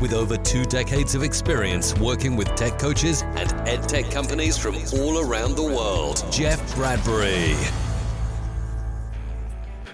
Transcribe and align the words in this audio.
with 0.00 0.12
over 0.12 0.36
two 0.36 0.64
decades 0.64 1.14
of 1.14 1.22
experience 1.22 1.96
working 1.98 2.36
with 2.36 2.54
tech 2.54 2.78
coaches 2.78 3.22
and 3.22 3.52
ed 3.68 3.88
tech 3.88 4.10
companies 4.10 4.58
from 4.58 4.76
all 4.94 5.20
around 5.20 5.56
the 5.56 5.62
world, 5.62 6.24
Jeff 6.30 6.74
Bradbury. 6.74 7.54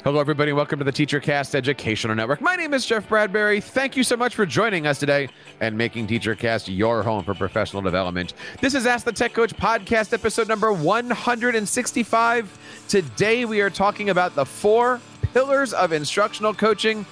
Hello, 0.02 0.18
everybody, 0.18 0.54
welcome 0.54 0.78
to 0.78 0.84
the 0.84 0.92
TeacherCast 0.92 1.54
Educational 1.54 2.14
Network. 2.14 2.40
My 2.40 2.56
name 2.56 2.73
is 2.73 2.86
Jeff 2.86 3.06
Bradbury. 3.06 3.60
Thank 3.60 3.98
you 3.98 4.02
so 4.02 4.16
much 4.16 4.34
for 4.34 4.46
joining 4.46 4.86
us 4.86 4.98
today 4.98 5.28
and 5.60 5.76
making 5.76 6.06
TeacherCast 6.06 6.74
your 6.74 7.02
home 7.02 7.23
for 7.23 7.34
professional 7.34 7.82
development. 7.82 8.32
This 8.62 8.74
is 8.74 8.87
Ask 8.87 9.04
the 9.04 9.12
Tech 9.12 9.34
Coach 9.34 9.54
podcast, 9.54 10.14
episode 10.14 10.48
number 10.48 10.73
165. 10.73 12.59
Today, 12.88 13.45
we 13.45 13.60
are 13.60 13.68
talking 13.68 14.09
about 14.09 14.34
the 14.34 14.46
four 14.46 15.02
pillars 15.34 15.74
of 15.74 15.92
instructional 15.92 16.54
coaching. 16.54 17.04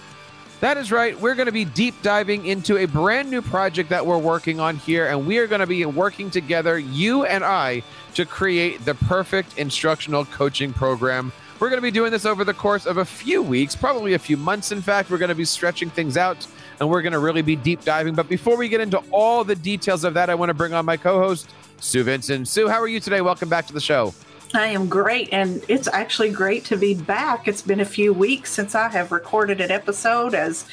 That 0.60 0.76
is 0.76 0.90
right. 0.90 1.18
We're 1.20 1.36
going 1.36 1.46
to 1.46 1.52
be 1.52 1.64
deep 1.64 2.00
diving 2.02 2.46
into 2.46 2.78
a 2.78 2.86
brand 2.86 3.30
new 3.30 3.42
project 3.42 3.90
that 3.90 4.04
we're 4.04 4.18
working 4.18 4.58
on 4.58 4.76
here, 4.76 5.06
and 5.06 5.26
we 5.26 5.38
are 5.38 5.46
going 5.46 5.60
to 5.60 5.66
be 5.66 5.84
working 5.84 6.30
together, 6.30 6.78
you 6.78 7.24
and 7.24 7.44
I, 7.44 7.82
to 8.14 8.24
create 8.24 8.84
the 8.84 8.94
perfect 8.94 9.56
instructional 9.56 10.24
coaching 10.24 10.72
program 10.72 11.32
we're 11.60 11.70
going 11.70 11.78
to 11.78 11.82
be 11.82 11.90
doing 11.90 12.12
this 12.12 12.24
over 12.24 12.44
the 12.44 12.54
course 12.54 12.86
of 12.86 12.98
a 12.98 13.04
few 13.04 13.42
weeks, 13.42 13.74
probably 13.74 14.14
a 14.14 14.18
few 14.18 14.36
months. 14.36 14.70
In 14.70 14.80
fact, 14.80 15.10
we're 15.10 15.18
going 15.18 15.30
to 15.30 15.34
be 15.34 15.44
stretching 15.44 15.90
things 15.90 16.16
out 16.16 16.46
and 16.78 16.88
we're 16.88 17.02
going 17.02 17.12
to 17.12 17.18
really 17.18 17.42
be 17.42 17.56
deep 17.56 17.82
diving. 17.82 18.14
But 18.14 18.28
before 18.28 18.56
we 18.56 18.68
get 18.68 18.80
into 18.80 19.02
all 19.10 19.42
the 19.42 19.56
details 19.56 20.04
of 20.04 20.14
that, 20.14 20.30
I 20.30 20.36
want 20.36 20.50
to 20.50 20.54
bring 20.54 20.72
on 20.72 20.84
my 20.84 20.96
co 20.96 21.18
host, 21.18 21.50
Sue 21.80 22.04
Vincent. 22.04 22.46
Sue, 22.46 22.68
how 22.68 22.80
are 22.80 22.86
you 22.86 23.00
today? 23.00 23.20
Welcome 23.22 23.48
back 23.48 23.66
to 23.66 23.72
the 23.72 23.80
show. 23.80 24.14
I 24.54 24.68
am 24.68 24.88
great, 24.88 25.28
and 25.30 25.62
it's 25.68 25.88
actually 25.88 26.30
great 26.30 26.64
to 26.66 26.76
be 26.76 26.94
back. 26.94 27.46
It's 27.46 27.60
been 27.60 27.80
a 27.80 27.84
few 27.84 28.12
weeks 28.12 28.50
since 28.50 28.74
I 28.74 28.88
have 28.88 29.12
recorded 29.12 29.60
an 29.60 29.70
episode 29.70 30.34
as 30.34 30.64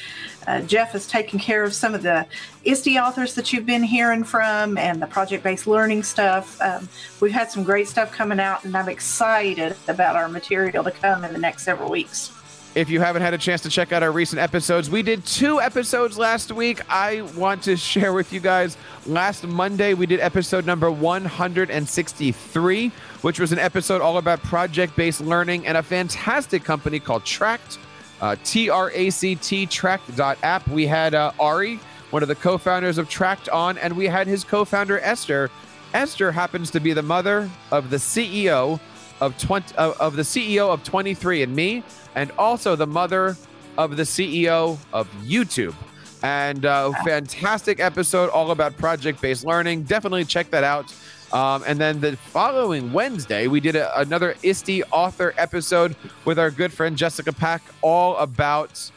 uh, 0.46 0.62
Jeff 0.62 0.92
has 0.92 1.06
taken 1.06 1.38
care 1.38 1.62
of 1.62 1.74
some 1.74 1.94
of 1.94 2.02
the 2.02 2.26
ISTE 2.64 2.96
authors 2.96 3.34
that 3.34 3.52
you've 3.52 3.66
been 3.66 3.82
hearing 3.82 4.24
from 4.24 4.78
and 4.78 5.02
the 5.02 5.06
project 5.06 5.44
based 5.44 5.66
learning 5.66 6.04
stuff. 6.04 6.60
Um, 6.62 6.88
we've 7.20 7.32
had 7.32 7.50
some 7.50 7.64
great 7.64 7.88
stuff 7.88 8.12
coming 8.12 8.40
out, 8.40 8.64
and 8.64 8.74
I'm 8.74 8.88
excited 8.88 9.76
about 9.88 10.16
our 10.16 10.28
material 10.28 10.82
to 10.82 10.90
come 10.90 11.24
in 11.24 11.32
the 11.32 11.38
next 11.38 11.64
several 11.64 11.90
weeks. 11.90 12.32
If 12.76 12.90
you 12.90 13.00
haven't 13.00 13.22
had 13.22 13.32
a 13.32 13.38
chance 13.38 13.62
to 13.62 13.70
check 13.70 13.92
out 13.92 14.02
our 14.02 14.12
recent 14.12 14.38
episodes, 14.38 14.90
we 14.90 15.02
did 15.02 15.24
two 15.24 15.62
episodes 15.62 16.18
last 16.18 16.52
week. 16.52 16.82
I 16.90 17.22
want 17.34 17.62
to 17.62 17.74
share 17.74 18.12
with 18.12 18.34
you 18.34 18.40
guys. 18.40 18.76
Last 19.06 19.46
Monday, 19.46 19.94
we 19.94 20.04
did 20.04 20.20
episode 20.20 20.66
number 20.66 20.90
163, 20.90 22.92
which 23.26 23.40
was 23.40 23.50
an 23.50 23.58
episode 23.58 24.00
all 24.00 24.18
about 24.18 24.40
project 24.44 24.94
based 24.94 25.20
learning 25.20 25.66
and 25.66 25.76
a 25.76 25.82
fantastic 25.82 26.62
company 26.62 27.00
called 27.00 27.24
Tract, 27.24 27.76
uh, 28.20 28.36
T 28.44 28.70
R 28.70 28.92
A 28.92 29.10
C 29.10 29.34
T, 29.34 29.66
Tract.app. 29.66 30.68
We 30.68 30.86
had 30.86 31.12
uh, 31.12 31.32
Ari, 31.40 31.80
one 32.12 32.22
of 32.22 32.28
the 32.28 32.36
co 32.36 32.56
founders 32.56 32.98
of 32.98 33.08
Tract, 33.08 33.48
on, 33.48 33.78
and 33.78 33.96
we 33.96 34.06
had 34.06 34.28
his 34.28 34.44
co 34.44 34.64
founder, 34.64 35.00
Esther. 35.00 35.50
Esther 35.92 36.30
happens 36.30 36.70
to 36.70 36.78
be 36.78 36.92
the 36.92 37.02
mother 37.02 37.50
of 37.72 37.90
the 37.90 37.96
CEO 37.96 38.78
of 39.20 39.36
20 39.38 39.74
uh, 39.76 39.94
of 39.98 40.14
the 40.14 40.22
CEO 40.22 40.72
of 40.72 40.84
23andMe 40.84 41.82
and 42.14 42.30
also 42.38 42.76
the 42.76 42.86
mother 42.86 43.36
of 43.76 43.96
the 43.96 44.04
CEO 44.04 44.78
of 44.92 45.10
YouTube. 45.24 45.74
And 46.22 46.64
uh, 46.64 46.92
fantastic 47.04 47.80
episode 47.80 48.30
all 48.30 48.52
about 48.52 48.76
project 48.76 49.20
based 49.20 49.44
learning. 49.44 49.82
Definitely 49.82 50.26
check 50.26 50.48
that 50.50 50.62
out. 50.62 50.94
Um, 51.32 51.64
and 51.66 51.78
then 51.78 52.00
the 52.00 52.16
following 52.16 52.92
Wednesday, 52.92 53.46
we 53.46 53.60
did 53.60 53.76
a, 53.76 53.98
another 53.98 54.36
ISTE 54.42 54.82
author 54.92 55.34
episode 55.36 55.96
with 56.24 56.38
our 56.38 56.50
good 56.50 56.72
friend 56.72 56.96
Jessica 56.96 57.32
Pack, 57.32 57.62
all 57.82 58.16
about 58.16 58.90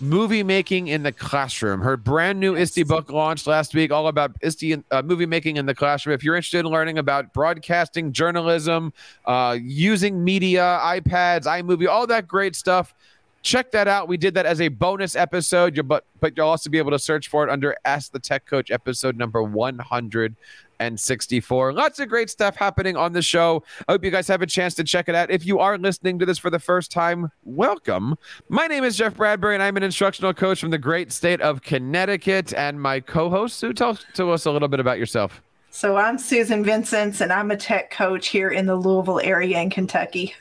movie 0.00 0.42
making 0.42 0.88
in 0.88 1.02
the 1.02 1.12
classroom. 1.12 1.80
Her 1.80 1.96
brand 1.96 2.40
new 2.40 2.56
ISTE 2.56 2.86
book 2.86 3.10
launched 3.10 3.46
last 3.46 3.74
week, 3.74 3.90
all 3.90 4.08
about 4.08 4.32
ISTE 4.42 4.82
uh, 4.90 5.02
movie 5.02 5.26
making 5.26 5.56
in 5.56 5.66
the 5.66 5.74
classroom. 5.74 6.14
If 6.14 6.24
you're 6.24 6.36
interested 6.36 6.60
in 6.60 6.66
learning 6.66 6.98
about 6.98 7.32
broadcasting, 7.32 8.12
journalism, 8.12 8.92
uh, 9.24 9.56
using 9.60 10.22
media, 10.22 10.78
iPads, 10.82 11.44
iMovie, 11.44 11.88
all 11.88 12.06
that 12.06 12.26
great 12.26 12.56
stuff, 12.56 12.94
check 13.42 13.70
that 13.70 13.88
out. 13.88 14.08
We 14.08 14.16
did 14.16 14.34
that 14.34 14.44
as 14.44 14.60
a 14.60 14.68
bonus 14.68 15.16
episode, 15.16 15.80
but 15.86 16.04
but 16.20 16.36
you'll 16.36 16.48
also 16.48 16.68
be 16.68 16.78
able 16.78 16.90
to 16.90 16.98
search 16.98 17.28
for 17.28 17.44
it 17.44 17.50
under 17.50 17.76
Ask 17.84 18.12
the 18.12 18.18
Tech 18.18 18.44
Coach 18.46 18.70
episode 18.70 19.16
number 19.16 19.42
100 19.42 20.34
and 20.80 20.98
64. 20.98 21.72
Lots 21.72 21.98
of 21.98 22.08
great 22.08 22.30
stuff 22.30 22.56
happening 22.56 22.96
on 22.96 23.12
the 23.12 23.22
show. 23.22 23.62
I 23.88 23.92
hope 23.92 24.04
you 24.04 24.10
guys 24.10 24.28
have 24.28 24.42
a 24.42 24.46
chance 24.46 24.74
to 24.74 24.84
check 24.84 25.08
it 25.08 25.14
out. 25.14 25.30
If 25.30 25.46
you 25.46 25.58
are 25.58 25.78
listening 25.78 26.18
to 26.18 26.26
this 26.26 26.38
for 26.38 26.50
the 26.50 26.58
first 26.58 26.90
time, 26.90 27.30
welcome. 27.44 28.16
My 28.48 28.66
name 28.66 28.84
is 28.84 28.96
Jeff 28.96 29.16
Bradbury, 29.16 29.54
and 29.54 29.62
I'm 29.62 29.76
an 29.76 29.82
instructional 29.82 30.34
coach 30.34 30.60
from 30.60 30.70
the 30.70 30.78
great 30.78 31.12
state 31.12 31.40
of 31.40 31.62
Connecticut. 31.62 32.54
And 32.54 32.80
my 32.80 33.00
co 33.00 33.30
host, 33.30 33.58
Sue, 33.58 33.72
tell 33.72 33.96
to 34.14 34.30
us 34.30 34.46
a 34.46 34.50
little 34.50 34.68
bit 34.68 34.80
about 34.80 34.98
yourself. 34.98 35.42
So, 35.70 35.96
I'm 35.96 36.18
Susan 36.18 36.64
Vincent, 36.64 37.20
and 37.20 37.30
I'm 37.32 37.50
a 37.50 37.56
tech 37.56 37.90
coach 37.90 38.28
here 38.28 38.50
in 38.50 38.64
the 38.64 38.76
Louisville 38.76 39.20
area 39.20 39.60
in 39.60 39.68
Kentucky 39.68 40.34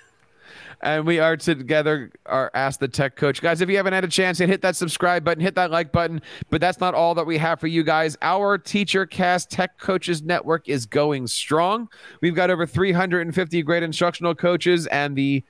and 0.81 1.05
we 1.05 1.19
are 1.19 1.37
together 1.37 2.11
are 2.25 2.51
ask 2.53 2.79
the 2.79 2.87
tech 2.87 3.15
coach. 3.15 3.41
Guys 3.41 3.61
if 3.61 3.69
you 3.69 3.77
haven't 3.77 3.93
had 3.93 4.03
a 4.03 4.09
chance 4.09 4.37
hit 4.37 4.61
that 4.61 4.75
subscribe 4.75 5.23
button 5.23 5.41
hit 5.41 5.55
that 5.55 5.71
like 5.71 5.91
button. 5.91 6.21
But 6.49 6.61
that's 6.61 6.79
not 6.79 6.93
all 6.93 7.15
that 7.15 7.25
we 7.25 7.37
have 7.37 7.59
for 7.59 7.67
you 7.67 7.83
guys. 7.83 8.17
Our 8.21 8.57
teacher 8.57 9.05
cast 9.05 9.49
tech 9.49 9.79
coaches 9.79 10.21
network 10.21 10.69
is 10.69 10.85
going 10.85 11.27
strong. 11.27 11.89
We've 12.21 12.35
got 12.35 12.49
over 12.49 12.65
350 12.65 13.61
great 13.63 13.83
instructional 13.83 14.35
coaches 14.35 14.87
and 14.87 15.15
the 15.15 15.43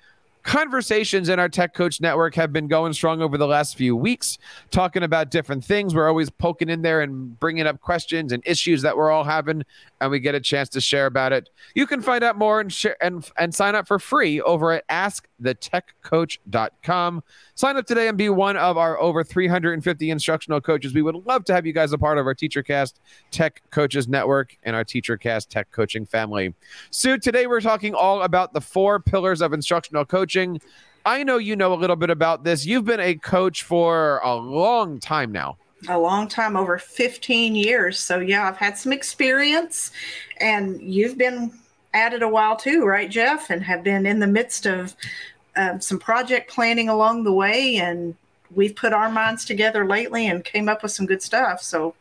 conversations 0.45 1.27
in 1.27 1.39
our 1.39 1.49
Tech 1.49 1.73
Coach 1.73 1.99
Network 1.99 2.35
have 2.35 2.53
been 2.53 2.67
going 2.67 2.93
strong 2.93 3.21
over 3.21 3.37
the 3.37 3.47
last 3.47 3.75
few 3.75 3.95
weeks, 3.95 4.37
talking 4.69 5.01
about 5.01 5.31
different 5.31 5.65
things. 5.65 5.95
We're 5.95 6.07
always 6.07 6.29
poking 6.29 6.69
in 6.69 6.83
there 6.83 7.01
and 7.01 7.37
bringing 7.39 7.65
up 7.65 7.81
questions 7.81 8.31
and 8.31 8.43
issues 8.45 8.83
that 8.83 8.95
we're 8.95 9.09
all 9.09 9.23
having, 9.23 9.63
and 10.05 10.11
we 10.11 10.19
get 10.19 10.35
a 10.35 10.39
chance 10.39 10.69
to 10.69 10.79
share 10.79 11.07
about 11.07 11.33
it. 11.33 11.49
You 11.73 11.87
can 11.87 12.01
find 12.01 12.23
out 12.23 12.37
more 12.37 12.61
and 12.61 12.71
share 12.71 12.95
and, 13.03 13.29
and 13.37 13.53
sign 13.53 13.75
up 13.75 13.85
for 13.87 13.99
free 13.99 14.39
over 14.41 14.71
at 14.71 14.87
askthetechcoach.com. 14.87 17.23
Sign 17.55 17.77
up 17.77 17.85
today 17.85 18.07
and 18.07 18.17
be 18.17 18.29
one 18.29 18.55
of 18.55 18.77
our 18.77 18.97
over 18.99 19.21
350 19.23 20.09
instructional 20.09 20.61
coaches. 20.61 20.93
We 20.93 21.01
would 21.01 21.25
love 21.25 21.43
to 21.45 21.53
have 21.53 21.65
you 21.65 21.73
guys 21.73 21.91
a 21.91 21.97
part 21.97 22.17
of 22.17 22.25
our 22.27 22.35
TeacherCast 22.35 22.93
Tech 23.31 23.61
Coaches 23.71 24.07
Network 24.07 24.57
and 24.63 24.73
our 24.75 24.85
TeacherCast 24.85 25.49
Tech 25.49 25.71
Coaching 25.71 26.05
family. 26.05 26.53
So 26.91 27.17
today 27.17 27.47
we're 27.47 27.61
talking 27.61 27.93
all 27.93 28.21
about 28.21 28.53
the 28.53 28.61
four 28.61 28.99
pillars 28.99 29.41
of 29.41 29.53
instructional 29.53 30.05
coaching. 30.05 30.61
I 31.05 31.23
know 31.23 31.37
you 31.37 31.55
know 31.55 31.73
a 31.73 31.75
little 31.75 31.95
bit 31.95 32.09
about 32.09 32.43
this. 32.43 32.65
You've 32.65 32.85
been 32.85 32.99
a 32.99 33.15
coach 33.15 33.63
for 33.63 34.19
a 34.23 34.35
long 34.35 34.99
time 34.99 35.31
now. 35.31 35.57
A 35.87 35.99
long 35.99 36.27
time, 36.27 36.55
over 36.55 36.77
15 36.77 37.55
years. 37.55 37.99
So, 37.99 38.19
yeah, 38.19 38.47
I've 38.47 38.57
had 38.57 38.77
some 38.77 38.91
experience, 38.91 39.91
and 40.39 40.81
you've 40.81 41.17
been 41.17 41.51
at 41.93 42.13
it 42.13 42.21
a 42.21 42.27
while 42.27 42.55
too, 42.55 42.85
right, 42.85 43.09
Jeff? 43.09 43.49
And 43.49 43.63
have 43.63 43.83
been 43.83 44.05
in 44.05 44.19
the 44.19 44.27
midst 44.27 44.65
of 44.65 44.95
um, 45.55 45.79
some 45.79 45.97
project 45.97 46.51
planning 46.51 46.89
along 46.89 47.23
the 47.23 47.31
way. 47.31 47.77
And 47.77 48.15
we've 48.53 48.75
put 48.75 48.93
our 48.93 49.09
minds 49.09 49.45
together 49.45 49.87
lately 49.87 50.27
and 50.27 50.43
came 50.43 50.69
up 50.69 50.83
with 50.83 50.91
some 50.91 51.05
good 51.05 51.21
stuff. 51.21 51.61
So, 51.61 51.95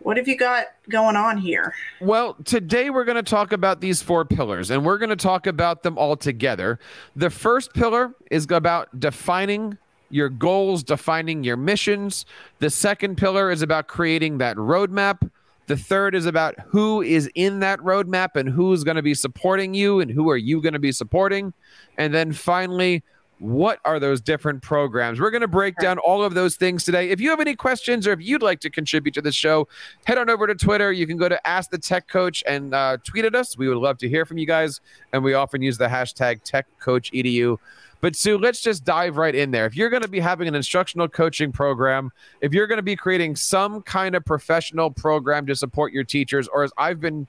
what 0.00 0.16
have 0.16 0.28
you 0.28 0.36
got 0.36 0.66
going 0.88 1.16
on 1.16 1.36
here? 1.36 1.74
Well, 2.00 2.36
today 2.44 2.90
we're 2.90 3.04
going 3.04 3.16
to 3.16 3.28
talk 3.28 3.52
about 3.52 3.80
these 3.80 4.02
four 4.02 4.24
pillars 4.24 4.70
and 4.70 4.84
we're 4.84 4.98
going 4.98 5.10
to 5.10 5.16
talk 5.16 5.48
about 5.48 5.82
them 5.82 5.98
all 5.98 6.16
together. 6.16 6.78
The 7.16 7.28
first 7.28 7.74
pillar 7.74 8.14
is 8.30 8.46
about 8.48 9.00
defining 9.00 9.78
your 10.10 10.28
goals, 10.28 10.82
defining 10.82 11.44
your 11.44 11.56
missions. 11.56 12.26
The 12.58 12.70
second 12.70 13.16
pillar 13.16 13.50
is 13.50 13.62
about 13.62 13.88
creating 13.88 14.38
that 14.38 14.56
roadmap. 14.56 15.30
The 15.66 15.76
third 15.76 16.14
is 16.14 16.26
about 16.26 16.54
who 16.66 17.02
is 17.02 17.28
in 17.34 17.60
that 17.60 17.80
roadmap 17.80 18.36
and 18.36 18.48
who's 18.48 18.84
going 18.84 18.96
to 18.96 19.02
be 19.02 19.14
supporting 19.14 19.74
you 19.74 20.00
and 20.00 20.10
who 20.10 20.30
are 20.30 20.36
you 20.36 20.60
going 20.62 20.74
to 20.74 20.78
be 20.78 20.92
supporting. 20.92 21.52
And 21.98 22.14
then 22.14 22.32
finally, 22.32 23.02
what 23.38 23.80
are 23.84 23.98
those 23.98 24.20
different 24.20 24.62
programs? 24.62 25.20
We're 25.20 25.30
going 25.30 25.42
to 25.42 25.48
break 25.48 25.76
down 25.76 25.98
all 25.98 26.22
of 26.22 26.34
those 26.34 26.56
things 26.56 26.84
today. 26.84 27.10
If 27.10 27.20
you 27.20 27.30
have 27.30 27.40
any 27.40 27.54
questions 27.54 28.06
or 28.06 28.12
if 28.12 28.20
you'd 28.22 28.42
like 28.42 28.60
to 28.60 28.70
contribute 28.70 29.12
to 29.14 29.20
the 29.20 29.32
show, 29.32 29.68
head 30.04 30.18
on 30.18 30.30
over 30.30 30.46
to 30.46 30.54
Twitter. 30.54 30.90
You 30.92 31.06
can 31.06 31.16
go 31.16 31.28
to 31.28 31.46
Ask 31.46 31.70
the 31.70 31.78
Tech 31.78 32.08
Coach 32.08 32.42
and 32.46 32.72
uh, 32.72 32.96
tweet 33.04 33.24
at 33.24 33.34
us. 33.34 33.58
We 33.58 33.68
would 33.68 33.76
love 33.76 33.98
to 33.98 34.08
hear 34.08 34.24
from 34.24 34.38
you 34.38 34.46
guys. 34.46 34.80
And 35.12 35.22
we 35.22 35.34
often 35.34 35.60
use 35.62 35.76
the 35.76 35.88
hashtag 35.88 36.42
TechCoachEDU. 36.44 37.58
But 38.00 38.14
Sue, 38.14 38.38
let's 38.38 38.60
just 38.60 38.84
dive 38.84 39.16
right 39.16 39.34
in 39.34 39.50
there. 39.50 39.66
If 39.66 39.76
you're 39.76 39.90
going 39.90 40.02
to 40.02 40.08
be 40.08 40.20
having 40.20 40.48
an 40.48 40.54
instructional 40.54 41.08
coaching 41.08 41.52
program, 41.52 42.10
if 42.40 42.52
you're 42.52 42.66
going 42.66 42.78
to 42.78 42.82
be 42.82 42.96
creating 42.96 43.36
some 43.36 43.82
kind 43.82 44.14
of 44.14 44.24
professional 44.24 44.90
program 44.90 45.46
to 45.46 45.56
support 45.56 45.92
your 45.92 46.04
teachers, 46.04 46.48
or 46.48 46.62
as 46.62 46.72
I've 46.76 47.00
been 47.00 47.26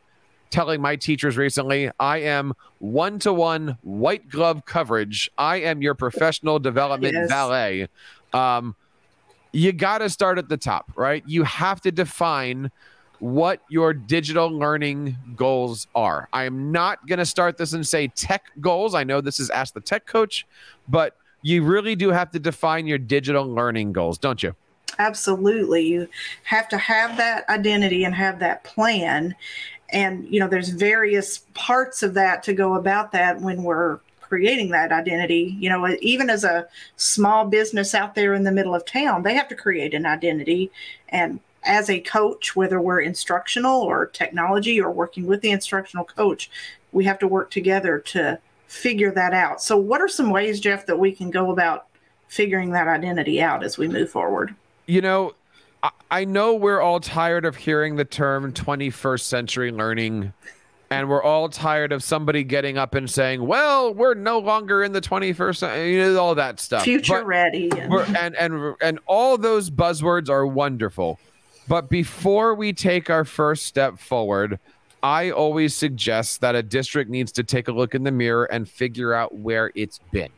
telling 0.49 0.81
my 0.81 0.95
teachers 0.95 1.37
recently, 1.37 1.91
I 1.99 2.19
am 2.19 2.53
one 2.79 3.19
to 3.19 3.33
one 3.33 3.77
white 3.81 4.29
glove 4.29 4.65
coverage. 4.65 5.29
I 5.37 5.57
am 5.57 5.81
your 5.81 5.95
professional 5.95 6.59
development 6.59 7.13
yes. 7.13 7.29
valet. 7.29 7.87
Um, 8.33 8.75
you 9.51 9.71
got 9.71 9.99
to 9.99 10.09
start 10.09 10.37
at 10.37 10.49
the 10.49 10.57
top, 10.57 10.91
right? 10.95 11.23
You 11.25 11.43
have 11.43 11.81
to 11.81 11.91
define 11.91 12.71
what 13.19 13.61
your 13.69 13.93
digital 13.93 14.47
learning 14.47 15.17
goals 15.35 15.87
are. 15.95 16.29
I 16.33 16.43
am 16.43 16.71
not 16.71 17.07
going 17.07 17.19
to 17.19 17.25
start 17.25 17.57
this 17.57 17.73
and 17.73 17.85
say 17.85 18.07
tech 18.09 18.45
goals. 18.59 18.93
I 18.93 19.03
know 19.03 19.21
this 19.21 19.39
is 19.39 19.49
Ask 19.49 19.73
the 19.73 19.81
Tech 19.81 20.05
Coach, 20.05 20.45
but 20.87 21.15
you 21.41 21.63
really 21.63 21.95
do 21.95 22.09
have 22.09 22.31
to 22.31 22.39
define 22.39 22.87
your 22.87 22.97
digital 22.97 23.45
learning 23.45 23.93
goals, 23.93 24.17
don't 24.17 24.41
you? 24.43 24.55
Absolutely. 24.99 25.85
You 25.85 26.07
have 26.43 26.67
to 26.69 26.77
have 26.77 27.17
that 27.17 27.47
identity 27.49 28.03
and 28.03 28.15
have 28.15 28.39
that 28.39 28.63
plan. 28.63 29.35
And, 29.89 30.27
you 30.27 30.39
know, 30.39 30.47
there's 30.47 30.69
various 30.69 31.39
parts 31.53 32.03
of 32.03 32.13
that 32.15 32.43
to 32.43 32.53
go 32.53 32.75
about 32.75 33.11
that 33.11 33.39
when 33.41 33.63
we're 33.63 33.99
creating 34.21 34.71
that 34.71 34.91
identity. 34.91 35.55
You 35.59 35.69
know, 35.69 35.87
even 36.01 36.29
as 36.29 36.43
a 36.43 36.67
small 36.97 37.45
business 37.45 37.95
out 37.95 38.15
there 38.15 38.33
in 38.33 38.43
the 38.43 38.51
middle 38.51 38.75
of 38.75 38.85
town, 38.85 39.23
they 39.23 39.35
have 39.35 39.47
to 39.49 39.55
create 39.55 39.93
an 39.93 40.05
identity. 40.05 40.71
And 41.09 41.39
as 41.67 41.89
a 41.89 41.99
coach, 41.99 42.55
whether 42.55 42.79
we're 42.81 43.01
instructional 43.01 43.81
or 43.81 44.07
technology 44.07 44.81
or 44.81 44.91
working 44.91 45.27
with 45.27 45.41
the 45.41 45.51
instructional 45.51 46.05
coach, 46.05 46.49
we 46.91 47.05
have 47.05 47.19
to 47.19 47.27
work 47.27 47.51
together 47.51 47.99
to 47.99 48.39
figure 48.67 49.11
that 49.11 49.33
out. 49.33 49.61
So, 49.61 49.77
what 49.77 50.01
are 50.01 50.07
some 50.07 50.29
ways, 50.29 50.59
Jeff, 50.59 50.85
that 50.87 50.97
we 50.97 51.11
can 51.11 51.29
go 51.29 51.51
about 51.51 51.85
figuring 52.27 52.71
that 52.71 52.87
identity 52.87 53.41
out 53.41 53.63
as 53.63 53.77
we 53.77 53.87
move 53.87 54.09
forward? 54.09 54.55
You 54.85 55.01
know, 55.01 55.33
I 56.09 56.25
know 56.25 56.55
we're 56.55 56.81
all 56.81 56.99
tired 56.99 57.45
of 57.45 57.57
hearing 57.57 57.97
the 57.97 58.05
term 58.05 58.53
21st 58.53 59.21
century 59.21 59.71
learning 59.71 60.33
and 60.89 61.09
we're 61.09 61.23
all 61.23 61.49
tired 61.49 61.91
of 61.91 62.03
somebody 62.03 62.43
getting 62.43 62.77
up 62.77 62.95
and 62.95 63.09
saying, 63.09 63.45
"Well, 63.45 63.93
we're 63.93 64.13
no 64.13 64.39
longer 64.39 64.83
in 64.83 64.93
the 64.93 65.01
21st 65.01 65.57
century," 65.57 65.93
you 65.93 66.13
know, 66.13 66.19
all 66.19 66.35
that 66.35 66.59
stuff. 66.59 66.83
Future 66.83 67.19
but 67.19 67.25
ready, 67.25 67.69
and 67.71 68.35
and 68.35 68.75
and 68.81 68.99
all 69.05 69.37
those 69.37 69.69
buzzwords 69.69 70.29
are 70.29 70.45
wonderful, 70.45 71.19
but 71.67 71.89
before 71.89 72.55
we 72.55 72.73
take 72.73 73.09
our 73.09 73.25
first 73.25 73.65
step 73.65 73.99
forward, 73.99 74.59
I 75.03 75.31
always 75.31 75.75
suggest 75.75 76.41
that 76.41 76.55
a 76.55 76.63
district 76.63 77.09
needs 77.09 77.31
to 77.33 77.43
take 77.43 77.67
a 77.67 77.71
look 77.71 77.93
in 77.93 78.03
the 78.03 78.11
mirror 78.11 78.45
and 78.45 78.67
figure 78.67 79.13
out 79.13 79.35
where 79.35 79.71
it's 79.75 79.99
been. 80.11 80.29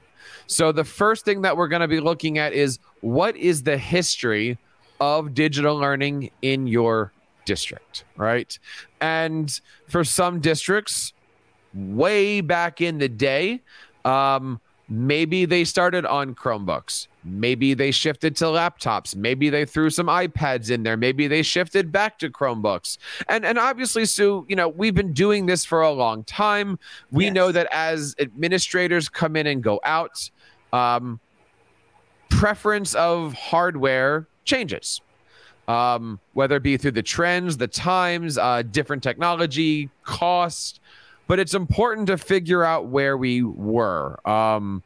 So 0.48 0.72
the 0.72 0.84
first 0.84 1.26
thing 1.26 1.42
that 1.44 1.56
we're 1.56 1.68
going 1.68 1.82
to 1.82 1.88
be 1.88 2.00
looking 2.00 2.38
at 2.38 2.54
is 2.54 2.80
what 3.02 3.36
is 3.36 3.64
the 3.64 3.78
history 3.78 4.58
of 5.00 5.34
digital 5.34 5.76
learning 5.76 6.32
in 6.42 6.68
your 6.68 7.12
district, 7.46 8.04
right? 8.18 8.58
And 9.00 9.60
for 9.88 10.04
some 10.04 10.40
districts, 10.40 11.14
way 11.74 12.42
back 12.42 12.82
in 12.82 12.98
the 12.98 13.10
day, 13.10 13.62
um, 14.06 14.60
maybe 14.90 15.46
they 15.46 15.64
started 15.64 16.06
on 16.06 16.34
Chromebooks. 16.36 17.08
Maybe 17.24 17.74
they 17.74 17.92
shifted 17.92 18.36
to 18.38 18.46
laptops. 18.46 19.16
Maybe 19.16 19.50
they 19.50 19.66
threw 19.66 19.90
some 19.90 20.08
iPads 20.08 20.72
in 20.72 20.84
there. 20.84 20.98
Maybe 20.98 21.28
they 21.28 21.44
shifted 21.44 21.92
back 21.92 22.18
to 22.20 22.30
Chromebooks. 22.30 22.98
And 23.28 23.46
and 23.46 23.58
obviously, 23.60 24.06
Sue, 24.06 24.46
you 24.50 24.56
know, 24.56 24.68
we've 24.68 24.96
been 24.96 25.14
doing 25.14 25.46
this 25.46 25.66
for 25.66 25.82
a 25.82 25.92
long 25.92 26.24
time. 26.24 26.80
We 27.12 27.26
yes. 27.26 27.34
know 27.34 27.52
that 27.52 27.68
as 27.72 28.16
administrators 28.20 29.10
come 29.10 29.36
in 29.36 29.48
and 29.48 29.62
go 29.62 29.80
out, 29.84 30.30
um, 30.74 31.20
preference 32.30 32.96
of 32.96 33.34
hardware 33.34 34.28
changes 34.46 35.02
um, 35.70 36.20
whether 36.34 36.56
it 36.56 36.64
be 36.64 36.78
through 36.78 36.92
the 36.92 37.04
trends, 37.04 37.56
the 37.56 37.68
times, 37.68 38.40
uh, 38.40 38.64
different 38.64 39.04
technology, 39.04 39.90
cost. 40.04 40.82
But 41.30 41.38
it's 41.38 41.54
important 41.54 42.08
to 42.08 42.18
figure 42.18 42.64
out 42.64 42.88
where 42.88 43.16
we 43.16 43.44
were. 43.44 44.20
Um, 44.28 44.82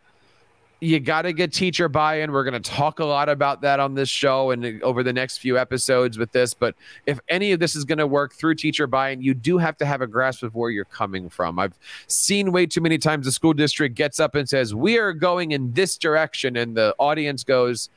you 0.81 0.99
got 0.99 1.21
to 1.21 1.31
get 1.31 1.53
teacher 1.53 1.87
buy-in. 1.87 2.33
We're 2.33 2.43
going 2.43 2.61
to 2.61 2.71
talk 2.71 2.99
a 2.99 3.05
lot 3.05 3.29
about 3.29 3.61
that 3.61 3.79
on 3.79 3.93
this 3.93 4.09
show 4.09 4.51
and 4.51 4.83
over 4.83 5.03
the 5.03 5.13
next 5.13 5.37
few 5.37 5.57
episodes 5.57 6.17
with 6.17 6.33
this. 6.33 6.53
But 6.53 6.75
if 7.05 7.17
any 7.29 7.53
of 7.53 7.61
this 7.61 7.77
is 7.77 7.85
going 7.85 7.99
to 7.99 8.05
work 8.05 8.33
through 8.33 8.55
teacher 8.55 8.87
buy-in, 8.87 9.21
you 9.21 9.33
do 9.33 9.57
have 9.57 9.77
to 9.77 9.85
have 9.85 10.01
a 10.01 10.07
grasp 10.07 10.43
of 10.43 10.53
where 10.53 10.69
you're 10.69 10.83
coming 10.83 11.29
from. 11.29 11.59
I've 11.59 11.79
seen 12.07 12.51
way 12.51 12.65
too 12.65 12.81
many 12.81 12.97
times 12.97 13.25
the 13.25 13.31
school 13.31 13.53
district 13.53 13.95
gets 13.95 14.19
up 14.19 14.35
and 14.35 14.49
says, 14.49 14.75
"We 14.75 14.97
are 14.97 15.13
going 15.13 15.53
in 15.53 15.71
this 15.71 15.97
direction," 15.97 16.57
and 16.57 16.75
the 16.75 16.93
audience 16.99 17.45
goes, 17.45 17.89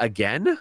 "Again." 0.00 0.58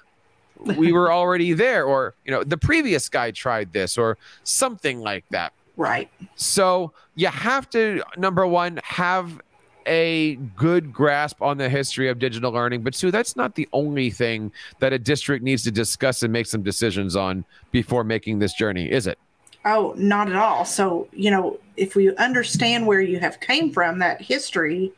we 0.75 0.92
were 0.92 1.12
already 1.19 1.54
there 1.54 1.84
or 1.86 2.16
you 2.25 2.31
know 2.31 2.44
the 2.44 2.58
previous 2.58 3.10
guy 3.10 3.30
tried 3.30 3.72
this 3.74 3.96
or 3.96 4.18
something 4.44 5.00
like 5.00 5.24
that 5.30 5.54
right 5.77 6.09
so 6.35 6.91
you 7.15 7.27
have 7.27 7.69
to 7.69 8.03
number 8.18 8.45
one 8.45 8.79
have 8.83 9.41
a 9.85 10.35
good 10.57 10.91
grasp 10.91 11.41
on 11.41 11.57
the 11.57 11.69
history 11.69 12.09
of 12.09 12.19
digital 12.19 12.51
learning 12.51 12.81
but 12.81 12.94
sue 12.94 13.12
that's 13.12 13.35
not 13.35 13.56
the 13.56 13.68
only 13.71 14.09
thing 14.09 14.51
that 14.79 14.91
a 14.91 15.00
district 15.00 15.44
needs 15.44 15.63
to 15.63 15.71
discuss 15.71 16.24
and 16.24 16.33
make 16.33 16.45
some 16.45 16.62
decisions 16.62 17.15
on 17.15 17.45
before 17.71 18.03
making 18.03 18.39
this 18.39 18.53
journey 18.53 18.91
is 18.91 19.07
it 19.07 19.18
oh 19.65 19.94
not 19.97 20.27
at 20.27 20.35
all 20.35 20.65
so 20.65 21.07
you 21.13 21.31
know 21.31 21.57
if 21.77 21.95
we 21.95 22.13
understand 22.18 22.85
where 22.85 23.01
you 23.01 23.19
have 23.19 23.39
came 23.39 23.71
from 23.71 24.00
that 24.00 24.21
history 24.21 24.91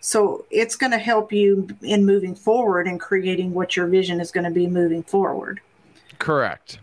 so 0.00 0.44
it's 0.52 0.76
going 0.76 0.92
to 0.92 0.98
help 0.98 1.32
you 1.32 1.66
in 1.82 2.06
moving 2.06 2.36
forward 2.36 2.86
and 2.86 3.00
creating 3.00 3.52
what 3.52 3.74
your 3.74 3.88
vision 3.88 4.20
is 4.20 4.30
going 4.30 4.44
to 4.44 4.52
be 4.52 4.68
moving 4.68 5.02
forward. 5.02 5.60
Correct. 6.20 6.78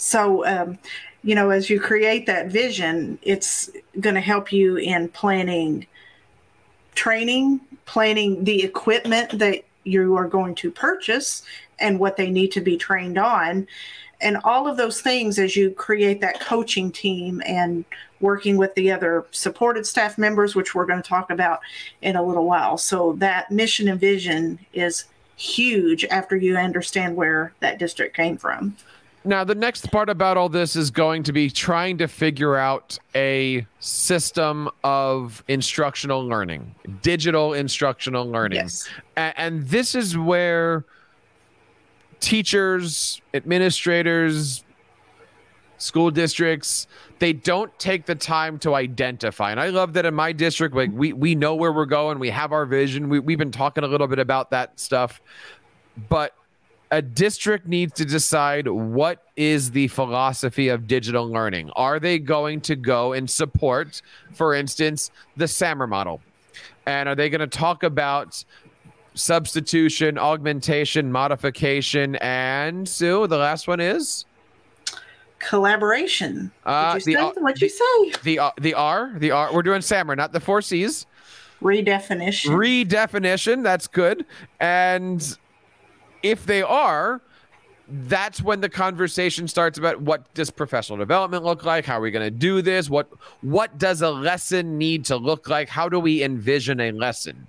So, 0.00 0.46
um, 0.46 0.78
you 1.22 1.34
know, 1.34 1.50
as 1.50 1.68
you 1.68 1.78
create 1.78 2.24
that 2.24 2.46
vision, 2.46 3.18
it's 3.22 3.70
going 4.00 4.14
to 4.14 4.20
help 4.22 4.50
you 4.50 4.76
in 4.76 5.08
planning 5.08 5.86
training, 6.94 7.60
planning 7.84 8.42
the 8.44 8.62
equipment 8.62 9.38
that 9.38 9.62
you 9.84 10.16
are 10.16 10.26
going 10.26 10.54
to 10.54 10.70
purchase 10.70 11.42
and 11.78 11.98
what 11.98 12.16
they 12.16 12.30
need 12.30 12.50
to 12.52 12.62
be 12.62 12.78
trained 12.78 13.18
on. 13.18 13.68
And 14.22 14.38
all 14.42 14.66
of 14.66 14.78
those 14.78 15.02
things 15.02 15.38
as 15.38 15.54
you 15.54 15.70
create 15.70 16.22
that 16.22 16.40
coaching 16.40 16.90
team 16.90 17.42
and 17.44 17.84
working 18.20 18.56
with 18.56 18.74
the 18.74 18.90
other 18.92 19.26
supported 19.32 19.86
staff 19.86 20.16
members, 20.16 20.54
which 20.54 20.74
we're 20.74 20.86
going 20.86 21.02
to 21.02 21.08
talk 21.08 21.30
about 21.30 21.60
in 22.00 22.16
a 22.16 22.22
little 22.22 22.46
while. 22.46 22.78
So 22.78 23.12
that 23.18 23.50
mission 23.50 23.86
and 23.88 24.00
vision 24.00 24.58
is 24.72 25.04
huge 25.36 26.06
after 26.06 26.36
you 26.36 26.56
understand 26.56 27.16
where 27.16 27.52
that 27.60 27.78
district 27.78 28.16
came 28.16 28.38
from. 28.38 28.76
Now, 29.22 29.44
the 29.44 29.54
next 29.54 29.90
part 29.90 30.08
about 30.08 30.38
all 30.38 30.48
this 30.48 30.76
is 30.76 30.90
going 30.90 31.24
to 31.24 31.32
be 31.32 31.50
trying 31.50 31.98
to 31.98 32.08
figure 32.08 32.56
out 32.56 32.98
a 33.14 33.66
system 33.78 34.70
of 34.82 35.44
instructional 35.46 36.26
learning, 36.26 36.74
digital 37.02 37.52
instructional 37.52 38.24
learning. 38.30 38.60
Yes. 38.60 38.88
And 39.16 39.66
this 39.68 39.94
is 39.94 40.16
where 40.16 40.86
teachers, 42.20 43.20
administrators, 43.34 44.64
school 45.76 46.10
districts 46.10 46.86
they 47.20 47.32
don't 47.32 47.76
take 47.78 48.04
the 48.04 48.14
time 48.14 48.58
to 48.58 48.74
identify 48.74 49.50
and 49.50 49.58
i 49.58 49.70
love 49.70 49.94
that 49.94 50.04
in 50.04 50.14
my 50.14 50.30
district 50.30 50.74
like 50.74 50.90
we 50.92 51.14
we 51.14 51.34
know 51.34 51.54
where 51.54 51.72
we're 51.72 51.86
going 51.86 52.18
we 52.18 52.28
have 52.28 52.52
our 52.52 52.66
vision 52.66 53.08
we, 53.08 53.18
we've 53.18 53.38
been 53.38 53.50
talking 53.50 53.82
a 53.82 53.86
little 53.86 54.06
bit 54.06 54.18
about 54.18 54.50
that 54.50 54.78
stuff 54.78 55.22
but 56.10 56.34
a 56.92 57.00
district 57.00 57.66
needs 57.66 57.92
to 57.92 58.04
decide 58.04 58.66
what 58.66 59.24
is 59.36 59.70
the 59.70 59.88
philosophy 59.88 60.68
of 60.68 60.86
digital 60.86 61.28
learning 61.28 61.70
are 61.76 62.00
they 62.00 62.18
going 62.18 62.60
to 62.60 62.76
go 62.76 63.12
and 63.12 63.30
support 63.30 64.02
for 64.32 64.54
instance 64.54 65.10
the 65.36 65.44
samr 65.44 65.88
model 65.88 66.20
and 66.86 67.08
are 67.08 67.14
they 67.14 67.28
going 67.28 67.40
to 67.40 67.46
talk 67.46 67.82
about 67.82 68.44
substitution 69.14 70.18
augmentation 70.18 71.10
modification 71.10 72.16
and 72.16 72.88
sue 72.88 73.26
the 73.26 73.38
last 73.38 73.68
one 73.68 73.80
is 73.80 74.24
collaboration. 75.40 76.52
Uh, 76.64 77.00
you 77.04 77.16
the, 77.16 77.40
what 77.40 77.60
you 77.60 77.68
say? 77.68 78.12
The 78.22 78.38
uh, 78.38 78.50
the 78.60 78.74
R, 78.74 79.12
the 79.16 79.32
R. 79.32 79.52
We're 79.52 79.62
doing 79.62 79.80
SAMR, 79.80 80.16
not 80.16 80.32
the 80.32 80.38
four 80.38 80.62
C's. 80.62 81.06
Redefinition. 81.60 82.50
Redefinition. 82.50 83.62
That's 83.62 83.86
good. 83.86 84.24
And 84.60 85.36
if 86.22 86.46
they 86.46 86.62
are, 86.62 87.20
that's 87.88 88.40
when 88.40 88.60
the 88.60 88.68
conversation 88.68 89.48
starts 89.48 89.78
about 89.78 90.00
what 90.00 90.32
does 90.34 90.50
professional 90.50 90.96
development 90.96 91.42
look 91.42 91.64
like 91.64 91.84
how 91.84 91.98
are 91.98 92.00
we 92.00 92.12
going 92.12 92.24
to 92.24 92.30
do 92.30 92.62
this 92.62 92.88
what 92.88 93.08
what 93.40 93.78
does 93.78 94.00
a 94.00 94.08
lesson 94.08 94.78
need 94.78 95.04
to 95.04 95.16
look 95.16 95.48
like 95.48 95.68
how 95.68 95.88
do 95.88 95.98
we 95.98 96.22
envision 96.22 96.78
a 96.78 96.92
lesson 96.92 97.48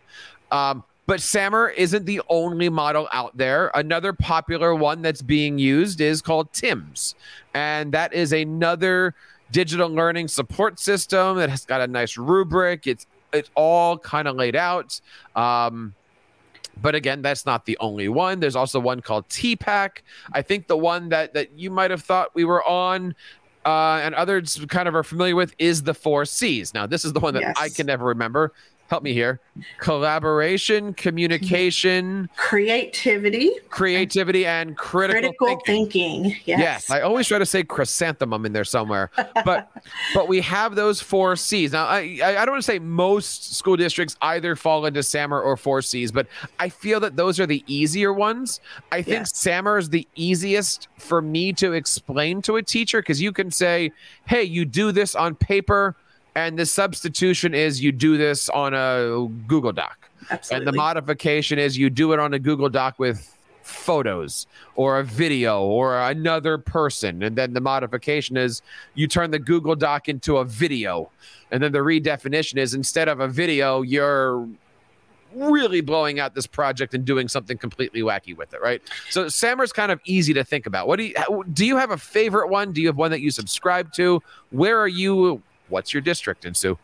um, 0.52 0.84
but 1.08 1.20
SAMR 1.20 1.74
isn't 1.76 2.06
the 2.06 2.22
only 2.30 2.70
model 2.70 3.10
out 3.12 3.36
there. 3.36 3.72
Another 3.74 4.14
popular 4.14 4.76
one 4.76 5.02
that's 5.02 5.22
being 5.22 5.58
used 5.58 6.00
is 6.00 6.22
called 6.22 6.54
TIMS. 6.54 7.16
And 7.54 7.92
that 7.92 8.14
is 8.14 8.32
another 8.32 9.16
digital 9.52 9.90
learning 9.90 10.30
support 10.30 10.80
system 10.80 11.38
that 11.38 11.50
has 11.50 11.66
got 11.66 11.82
a 11.82 11.88
nice 11.88 12.18
rubric. 12.18 12.88
It's 12.88 13.06
it's 13.34 13.50
all 13.56 13.98
kind 13.98 14.28
of 14.28 14.36
laid 14.36 14.56
out. 14.56 15.00
Um, 15.36 15.96
But 16.82 16.96
again, 16.96 17.22
that's 17.22 17.46
not 17.46 17.66
the 17.66 17.78
only 17.80 18.10
one. 18.10 18.40
There's 18.40 18.56
also 18.56 18.80
one 18.80 19.02
called 19.02 19.28
TPACK. 19.30 20.02
I 20.34 20.42
think 20.42 20.68
the 20.68 20.78
one 20.78 21.10
that 21.10 21.34
that 21.34 21.58
you 21.58 21.70
might 21.70 21.92
have 21.92 22.02
thought 22.02 22.34
we 22.34 22.46
were 22.46 22.64
on 22.68 23.16
uh, 23.66 24.02
and 24.04 24.16
others 24.16 24.64
kind 24.70 24.88
of 24.88 24.96
are 24.96 25.04
familiar 25.04 25.36
with 25.36 25.54
is 25.60 25.84
the 25.84 25.94
four 25.94 26.26
C's. 26.26 26.74
Now, 26.74 26.88
this 26.88 27.06
is 27.06 27.14
the 27.14 27.20
one 27.20 27.34
that 27.36 27.42
yes. 27.42 27.56
I 27.60 27.70
can 27.70 27.86
never 27.86 28.06
remember 28.06 28.54
help 28.92 29.04
me 29.04 29.14
here 29.14 29.40
collaboration 29.80 30.94
communication 30.96 32.30
creativity 32.36 33.50
creativity 33.70 34.46
and 34.46 34.76
critical, 34.76 35.22
critical 35.22 35.48
thinking, 35.66 36.24
thinking. 36.24 36.42
Yes. 36.44 36.60
yes 36.60 36.90
i 36.92 37.00
always 37.00 37.26
try 37.26 37.40
to 37.40 37.46
say 37.46 37.64
chrysanthemum 37.64 38.46
in 38.46 38.52
there 38.52 38.66
somewhere 38.66 39.10
but 39.46 39.72
but 40.14 40.28
we 40.28 40.42
have 40.42 40.76
those 40.76 41.00
four 41.00 41.38
c's 41.38 41.72
now 41.72 41.86
i 41.86 42.00
i 42.22 42.44
don't 42.44 42.50
want 42.52 42.62
to 42.62 42.70
say 42.70 42.80
most 42.80 43.56
school 43.56 43.78
districts 43.78 44.18
either 44.24 44.58
fall 44.58 44.86
into 44.86 45.00
samr 45.00 45.42
or 45.42 45.56
four 45.56 45.82
c's 45.82 46.12
but 46.12 46.28
i 46.60 46.68
feel 46.68 47.00
that 47.00 47.16
those 47.16 47.40
are 47.40 47.46
the 47.46 47.64
easier 47.68 48.12
ones 48.12 48.60
i 48.92 49.02
think 49.02 49.20
yes. 49.20 49.32
samr 49.32 49.80
is 49.80 49.90
the 49.90 50.06
easiest 50.16 50.90
for 50.98 51.22
me 51.22 51.54
to 51.54 51.72
explain 51.72 52.42
to 52.42 52.58
a 52.58 52.62
teacher 52.62 53.02
because 53.02 53.22
you 53.22 53.32
can 53.32 53.52
say 53.52 53.90
hey 54.28 54.44
you 54.44 54.66
do 54.66 54.92
this 54.92 55.16
on 55.16 55.34
paper 55.34 55.96
and 56.36 56.58
the 56.58 56.66
substitution 56.66 57.54
is 57.54 57.84
you 57.84 57.92
do 57.92 58.18
this 58.18 58.50
on 58.50 58.74
a 58.74 59.28
Google 59.48 59.72
Doc. 59.72 60.10
Absolutely. 60.30 60.68
And 60.68 60.74
the 60.74 60.78
modification 60.78 61.60
is 61.60 61.78
you 61.78 61.90
do 61.90 62.14
it 62.14 62.20
on 62.20 62.34
a 62.34 62.40
Google 62.40 62.70
Doc 62.70 63.00
with 63.00 63.38
photos 63.64 64.48
or 64.76 65.00
a 65.00 65.04
video 65.04 65.64
or 65.64 66.00
another 66.00 66.58
person. 66.58 67.24
And 67.24 67.36
then 67.36 67.54
the 67.54 67.62
modification 67.62 68.38
is 68.38 68.62
you 68.96 69.08
turn 69.08 69.32
the 69.32 69.40
Google 69.40 69.76
Doc 69.76 70.10
into 70.10 70.38
a 70.38 70.46
video. 70.46 71.10
And 71.52 71.62
then 71.62 71.72
the 71.72 71.80
redefinition 71.80 72.58
is 72.58 72.74
instead 72.74 73.08
of 73.08 73.20
a 73.20 73.28
video, 73.28 73.82
you're 73.82 74.48
really 75.34 75.82
blowing 75.82 76.20
out 76.20 76.36
this 76.36 76.48
project 76.48 76.94
and 76.94 77.06
doing 77.06 77.28
something 77.28 77.58
completely 77.58 78.02
wacky 78.02 78.36
with 78.36 78.54
it, 78.54 78.62
right? 78.62 78.82
So 79.10 79.26
SAMR's 79.26 79.72
kind 79.72 79.92
of 79.92 80.00
easy 80.06 80.34
to 80.34 80.44
think 80.44 80.66
about. 80.66 80.88
What 80.88 80.98
do 80.98 81.06
you 81.06 81.44
do 81.54 81.66
you 81.66 81.78
have 81.78 81.92
a 81.92 81.98
favorite 81.98 82.50
one? 82.50 82.74
Do 82.74 82.82
you 82.82 82.88
have 82.88 82.98
one 82.98 83.12
that 83.12 83.22
you 83.22 83.32
subscribe 83.32 83.94
to? 83.94 84.22
Where 84.50 84.80
are 84.80 84.88
you 84.88 85.42
what's 85.72 85.94
your 85.94 86.02
district 86.02 86.46
and 86.46 86.56
Sue? 86.56 86.78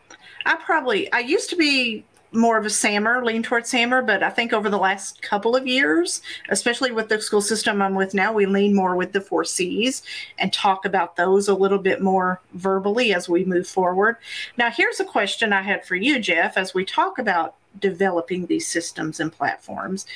I 0.46 0.56
probably 0.56 1.12
I 1.12 1.20
used 1.20 1.50
to 1.50 1.56
be 1.56 2.04
more 2.32 2.58
of 2.58 2.66
a 2.66 2.68
SAMR, 2.68 3.24
lean 3.24 3.42
towards 3.42 3.70
SAMR, 3.70 4.06
but 4.06 4.22
I 4.22 4.30
think 4.30 4.52
over 4.52 4.68
the 4.68 4.78
last 4.78 5.22
couple 5.22 5.56
of 5.56 5.66
years, 5.66 6.20
especially 6.50 6.92
with 6.92 7.08
the 7.08 7.20
school 7.20 7.40
system 7.40 7.80
I'm 7.80 7.94
with 7.94 8.14
now, 8.14 8.32
we 8.32 8.46
lean 8.46 8.74
more 8.74 8.96
with 8.96 9.12
the 9.12 9.20
four 9.20 9.44
C's 9.44 10.02
and 10.38 10.52
talk 10.52 10.84
about 10.84 11.16
those 11.16 11.48
a 11.48 11.54
little 11.54 11.78
bit 11.78 12.02
more 12.02 12.40
verbally 12.52 13.14
as 13.14 13.28
we 13.28 13.44
move 13.44 13.66
forward. 13.66 14.16
Now, 14.56 14.70
here's 14.70 15.00
a 15.00 15.04
question 15.04 15.52
I 15.52 15.62
had 15.62 15.86
for 15.86 15.96
you, 15.96 16.18
Jeff, 16.18 16.56
as 16.56 16.74
we 16.74 16.84
talk 16.84 17.18
about 17.18 17.54
developing 17.78 18.46
these 18.46 18.66
systems 18.66 19.20
and 19.20 19.32
platforms. 19.32 20.06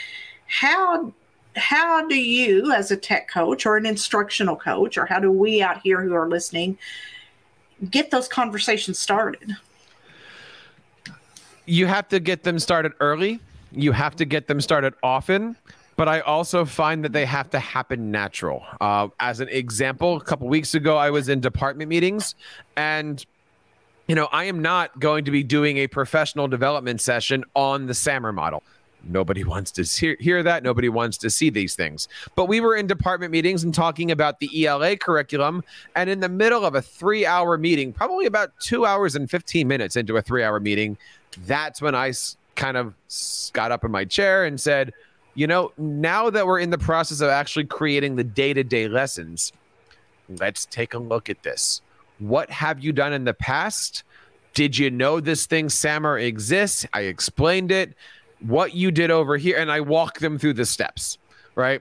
How 0.47 1.13
how 1.55 2.07
do 2.09 2.15
you 2.15 2.73
as 2.73 2.91
a 2.91 2.97
tech 2.97 3.29
coach 3.29 3.67
or 3.67 3.77
an 3.77 3.85
instructional 3.85 4.57
coach 4.57 4.97
or 4.97 5.05
how 5.05 5.19
do 5.19 5.31
we 5.31 5.61
out 5.61 5.83
here 5.83 6.03
who 6.03 6.15
are 6.15 6.27
listening 6.27 6.79
get 7.91 8.11
those 8.11 8.29
conversations 8.29 8.99
started? 8.99 9.57
You 11.67 11.87
have 11.87 12.09
to 12.09 12.21
get 12.21 12.43
them 12.43 12.59
started 12.59 12.93
early. 13.01 13.41
You 13.71 13.93
have 13.93 14.17
to 14.17 14.25
get 14.25 14.49
them 14.49 14.61
started 14.61 14.95
often 15.03 15.57
but 15.97 16.09
I 16.09 16.21
also 16.21 16.65
find 16.65 17.05
that 17.05 17.13
they 17.13 17.27
have 17.27 17.51
to 17.51 17.59
happen 17.59 18.11
natural. 18.11 18.65
Uh, 18.81 19.09
as 19.21 19.41
an 19.41 19.49
example, 19.49 20.17
a 20.17 20.21
couple 20.21 20.49
weeks 20.49 20.75
ago, 20.75 20.97
I 20.97 21.11
was 21.11 21.29
in 21.29 21.41
department 21.41 21.89
meetings, 21.89 22.35
and 22.77 23.25
you 24.09 24.15
know, 24.15 24.29
I 24.33 24.45
am 24.45 24.61
not 24.63 24.99
going 24.99 25.25
to 25.27 25.31
be 25.31 25.43
doing 25.43 25.79
a 25.79 25.87
professional 25.87 26.49
development 26.49 27.01
session 27.01 27.45
on 27.55 27.87
the 27.87 27.93
SAMR 27.93 28.35
model. 28.35 28.63
Nobody 29.05 29.45
wants 29.53 29.71
to 29.73 29.83
hear, 29.83 30.17
hear 30.21 30.43
that. 30.43 30.63
Nobody 30.63 30.89
wants 30.89 31.19
to 31.19 31.31
see 31.31 31.51
these 31.51 31.75
things. 31.75 32.09
But 32.35 32.47
we 32.47 32.61
were 32.61 32.77
in 32.77 32.87
department 32.87 33.33
meetings 33.33 33.65
and 33.65 33.75
talking 33.75 34.11
about 34.11 34.41
the 34.41 34.67
ELA 34.67 34.97
curriculum. 34.97 35.63
And 35.95 36.09
in 36.09 36.21
the 36.21 36.29
middle 36.29 36.65
of 36.65 36.75
a 36.75 36.83
three 36.83 37.27
hour 37.27 37.59
meeting, 37.59 37.93
probably 37.93 38.27
about 38.27 38.53
two 38.61 38.87
hours 38.87 39.17
and 39.17 39.31
15 39.31 39.67
minutes 39.67 39.97
into 39.97 40.17
a 40.17 40.23
three 40.23 40.43
hour 40.43 40.61
meeting, 40.61 40.97
that's 41.47 41.81
when 41.81 41.95
I 41.95 42.13
kind 42.55 42.77
of 42.77 42.95
got 43.53 43.73
up 43.73 43.85
in 43.85 43.91
my 43.91 44.05
chair 44.05 44.45
and 44.45 44.61
said, 44.61 44.93
you 45.35 45.47
know, 45.47 45.73
now 45.79 46.29
that 46.29 46.47
we're 46.47 46.59
in 46.59 46.71
the 46.71 46.79
process 46.79 47.21
of 47.21 47.31
actually 47.31 47.65
creating 47.65 48.17
the 48.17 48.25
day 48.25 48.53
to 48.53 48.63
day 48.63 48.89
lessons, 48.89 49.53
let's 50.29 50.67
take 50.67 50.95
a 50.95 50.99
look 50.99 51.31
at 51.31 51.43
this. 51.43 51.81
What 52.19 52.51
have 52.51 52.81
you 52.81 52.93
done 52.93 53.13
in 53.13 53.25
the 53.25 53.35
past? 53.35 54.05
Did 54.55 54.77
you 54.77 54.91
know 54.91 55.19
this 55.21 55.47
thing, 55.47 55.69
SAMR, 55.69 56.23
exists? 56.23 56.87
I 56.93 57.03
explained 57.03 57.73
it 57.73 57.95
what 58.43 58.75
you 58.75 58.91
did 58.91 59.11
over 59.11 59.37
here, 59.37 59.59
and 59.59 59.71
I 59.71 59.81
walk 59.81 60.19
them 60.19 60.39
through 60.39 60.55
the 60.55 60.67
steps, 60.67 61.19
right? 61.55 61.81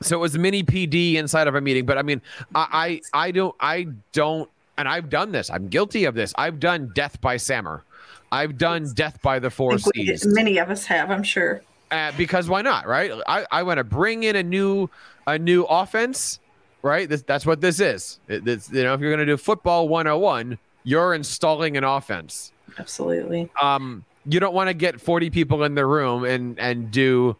So 0.00 0.16
it 0.16 0.20
was 0.20 0.38
mini 0.38 0.62
PD 0.62 1.14
inside 1.14 1.48
of 1.48 1.54
a 1.54 1.60
meeting, 1.60 1.84
but 1.86 1.98
I 1.98 2.02
mean, 2.02 2.22
I, 2.54 3.00
I, 3.14 3.26
I 3.26 3.30
don't, 3.30 3.54
I 3.60 3.88
don't, 4.12 4.48
and 4.76 4.88
I've 4.88 5.10
done 5.10 5.32
this. 5.32 5.50
I'm 5.50 5.68
guilty 5.68 6.04
of 6.04 6.14
this. 6.14 6.32
I've 6.38 6.60
done 6.60 6.92
death 6.94 7.20
by 7.20 7.36
SAMR. 7.36 7.82
I've 8.30 8.58
done 8.58 8.92
death 8.94 9.20
by 9.22 9.38
the 9.38 9.50
four 9.50 9.78
C's. 9.78 10.24
Many 10.26 10.58
of 10.58 10.70
us 10.70 10.84
have, 10.86 11.10
I'm 11.10 11.22
sure. 11.22 11.62
Uh, 11.90 12.12
because 12.16 12.48
why 12.48 12.62
not, 12.62 12.86
right? 12.86 13.10
I, 13.26 13.46
I 13.50 13.62
want 13.62 13.78
to 13.78 13.84
bring 13.84 14.22
in 14.22 14.36
a 14.36 14.42
new, 14.42 14.88
a 15.26 15.38
new 15.38 15.64
offense, 15.64 16.38
right? 16.82 17.08
This, 17.08 17.22
that's 17.22 17.46
what 17.46 17.60
this 17.60 17.80
is. 17.80 18.20
It, 18.28 18.44
this, 18.44 18.70
you 18.70 18.84
know, 18.84 18.94
if 18.94 19.00
you're 19.00 19.10
going 19.10 19.26
to 19.26 19.32
do 19.32 19.36
football 19.36 19.88
101, 19.88 20.58
you're 20.84 21.14
installing 21.14 21.76
an 21.76 21.84
offense. 21.84 22.52
Absolutely. 22.78 23.48
Um, 23.60 24.04
you 24.28 24.40
don't 24.40 24.54
want 24.54 24.68
to 24.68 24.74
get 24.74 25.00
40 25.00 25.30
people 25.30 25.64
in 25.64 25.74
the 25.74 25.86
room 25.86 26.24
and 26.24 26.58
and 26.58 26.90
do 26.90 27.36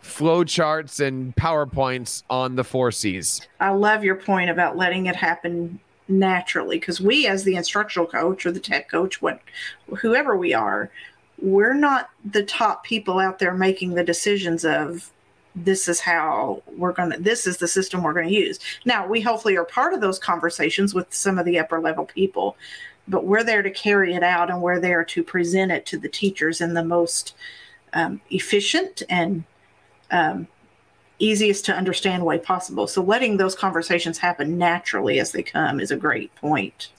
flow 0.00 0.44
charts 0.44 1.00
and 1.00 1.34
powerpoints 1.36 2.22
on 2.28 2.56
the 2.56 2.64
four 2.64 2.90
c's. 2.90 3.40
I 3.60 3.70
love 3.70 4.04
your 4.04 4.16
point 4.16 4.50
about 4.50 4.76
letting 4.76 5.06
it 5.06 5.16
happen 5.16 5.80
naturally 6.08 6.78
because 6.78 7.00
we 7.00 7.26
as 7.26 7.44
the 7.44 7.56
instructional 7.56 8.06
coach 8.06 8.44
or 8.44 8.52
the 8.52 8.60
tech 8.60 8.90
coach 8.90 9.22
what 9.22 9.40
whoever 9.96 10.36
we 10.36 10.52
are 10.52 10.90
we're 11.40 11.72
not 11.72 12.10
the 12.30 12.42
top 12.42 12.84
people 12.84 13.18
out 13.18 13.38
there 13.38 13.54
making 13.54 13.94
the 13.94 14.04
decisions 14.04 14.66
of 14.66 15.10
this 15.56 15.88
is 15.88 16.00
how 16.00 16.62
we're 16.76 16.92
going 16.92 17.10
to 17.10 17.18
this 17.18 17.46
is 17.46 17.58
the 17.58 17.68
system 17.68 18.02
we're 18.02 18.12
going 18.12 18.28
to 18.28 18.34
use. 18.34 18.58
Now 18.84 19.06
we 19.06 19.20
hopefully 19.20 19.56
are 19.56 19.64
part 19.64 19.94
of 19.94 20.00
those 20.00 20.18
conversations 20.18 20.94
with 20.94 21.12
some 21.14 21.38
of 21.38 21.44
the 21.44 21.58
upper 21.58 21.80
level 21.80 22.06
people 22.06 22.56
but 23.06 23.26
we're 23.26 23.44
there 23.44 23.62
to 23.62 23.70
carry 23.70 24.14
it 24.14 24.22
out 24.22 24.50
and 24.50 24.62
we're 24.62 24.80
there 24.80 25.04
to 25.04 25.22
present 25.22 25.70
it 25.70 25.86
to 25.86 25.98
the 25.98 26.08
teachers 26.08 26.60
in 26.60 26.74
the 26.74 26.84
most 26.84 27.34
um, 27.92 28.20
efficient 28.30 29.02
and 29.08 29.44
um, 30.10 30.46
easiest 31.18 31.64
to 31.66 31.74
understand 31.74 32.24
way 32.24 32.38
possible. 32.38 32.86
So 32.86 33.02
letting 33.02 33.36
those 33.36 33.54
conversations 33.54 34.18
happen 34.18 34.58
naturally 34.58 35.20
as 35.20 35.32
they 35.32 35.42
come 35.42 35.80
is 35.80 35.90
a 35.90 35.96
great 35.96 36.34
point. 36.36 36.90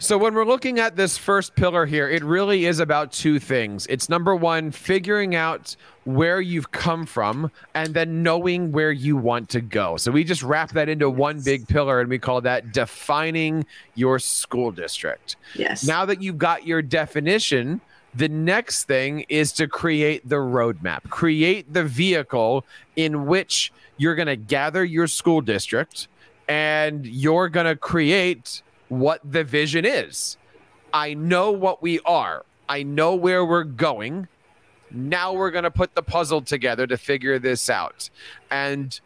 So, 0.00 0.16
when 0.16 0.34
we're 0.34 0.44
looking 0.44 0.78
at 0.78 0.94
this 0.94 1.18
first 1.18 1.56
pillar 1.56 1.84
here, 1.84 2.08
it 2.08 2.22
really 2.22 2.66
is 2.66 2.78
about 2.78 3.10
two 3.10 3.40
things. 3.40 3.84
It's 3.88 4.08
number 4.08 4.36
one, 4.36 4.70
figuring 4.70 5.34
out 5.34 5.74
where 6.04 6.40
you've 6.40 6.70
come 6.70 7.04
from 7.04 7.50
and 7.74 7.94
then 7.94 8.22
knowing 8.22 8.70
where 8.70 8.92
you 8.92 9.16
want 9.16 9.48
to 9.50 9.60
go. 9.60 9.96
So, 9.96 10.12
we 10.12 10.22
just 10.22 10.44
wrap 10.44 10.70
that 10.72 10.88
into 10.88 11.10
one 11.10 11.40
big 11.40 11.66
pillar 11.66 12.00
and 12.00 12.08
we 12.08 12.20
call 12.20 12.40
that 12.42 12.70
defining 12.72 13.66
your 13.96 14.20
school 14.20 14.70
district. 14.70 15.34
Yes. 15.56 15.84
Now 15.84 16.04
that 16.04 16.22
you've 16.22 16.38
got 16.38 16.64
your 16.64 16.80
definition, 16.80 17.80
the 18.14 18.28
next 18.28 18.84
thing 18.84 19.24
is 19.28 19.50
to 19.54 19.66
create 19.66 20.28
the 20.28 20.36
roadmap, 20.36 21.10
create 21.10 21.72
the 21.72 21.82
vehicle 21.82 22.64
in 22.94 23.26
which 23.26 23.72
you're 23.96 24.14
going 24.14 24.26
to 24.26 24.36
gather 24.36 24.84
your 24.84 25.08
school 25.08 25.40
district 25.40 26.06
and 26.48 27.04
you're 27.04 27.48
going 27.48 27.66
to 27.66 27.76
create 27.76 28.62
what 28.88 29.20
the 29.24 29.44
vision 29.44 29.84
is. 29.84 30.36
I 30.92 31.14
know 31.14 31.50
what 31.50 31.82
we 31.82 32.00
are. 32.00 32.44
I 32.68 32.82
know 32.82 33.14
where 33.14 33.44
we're 33.44 33.64
going. 33.64 34.28
Now 34.90 35.32
we're 35.32 35.50
going 35.50 35.64
to 35.64 35.70
put 35.70 35.94
the 35.94 36.02
puzzle 36.02 36.40
together 36.42 36.86
to 36.86 36.96
figure 36.96 37.38
this 37.38 37.68
out. 37.68 38.10
And 38.50 38.98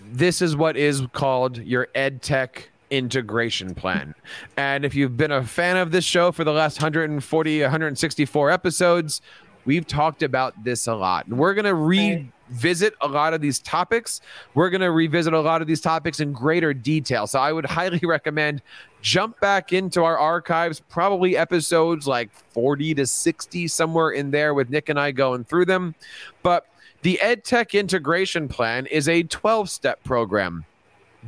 this 0.00 0.42
is 0.42 0.56
what 0.56 0.76
is 0.76 1.02
called 1.12 1.58
your 1.58 1.88
ed 1.94 2.22
tech 2.22 2.70
integration 2.90 3.74
plan. 3.74 4.14
And 4.56 4.84
if 4.84 4.94
you've 4.94 5.16
been 5.16 5.32
a 5.32 5.42
fan 5.44 5.76
of 5.76 5.90
this 5.90 6.04
show 6.04 6.30
for 6.30 6.44
the 6.44 6.52
last 6.52 6.78
140, 6.78 7.62
164 7.62 8.50
episodes, 8.50 9.20
we've 9.64 9.86
talked 9.86 10.22
about 10.22 10.64
this 10.64 10.86
a 10.86 10.94
lot. 10.94 11.26
And 11.26 11.38
we're 11.38 11.54
going 11.54 11.64
to 11.64 11.74
read 11.74 12.30
visit 12.50 12.94
a 13.00 13.08
lot 13.08 13.34
of 13.34 13.40
these 13.40 13.58
topics. 13.58 14.20
We're 14.54 14.70
going 14.70 14.80
to 14.80 14.90
revisit 14.90 15.32
a 15.32 15.40
lot 15.40 15.62
of 15.62 15.68
these 15.68 15.80
topics 15.80 16.20
in 16.20 16.32
greater 16.32 16.74
detail. 16.74 17.26
So 17.26 17.38
I 17.38 17.52
would 17.52 17.66
highly 17.78 18.00
recommend 18.02 18.62
jump 19.00 19.38
back 19.40 19.72
into 19.72 20.02
our 20.02 20.18
archives, 20.18 20.80
probably 20.80 21.36
episodes 21.36 22.06
like 22.06 22.30
40 22.52 22.94
to 22.94 23.06
60, 23.06 23.68
somewhere 23.68 24.10
in 24.10 24.30
there 24.30 24.54
with 24.54 24.70
Nick 24.70 24.88
and 24.88 24.98
I 24.98 25.10
going 25.10 25.44
through 25.44 25.66
them. 25.66 25.94
But 26.42 26.66
the 27.02 27.18
EdTech 27.22 27.78
integration 27.78 28.48
plan 28.48 28.86
is 28.86 29.08
a 29.08 29.24
12 29.24 29.68
step 29.70 30.02
program. 30.04 30.64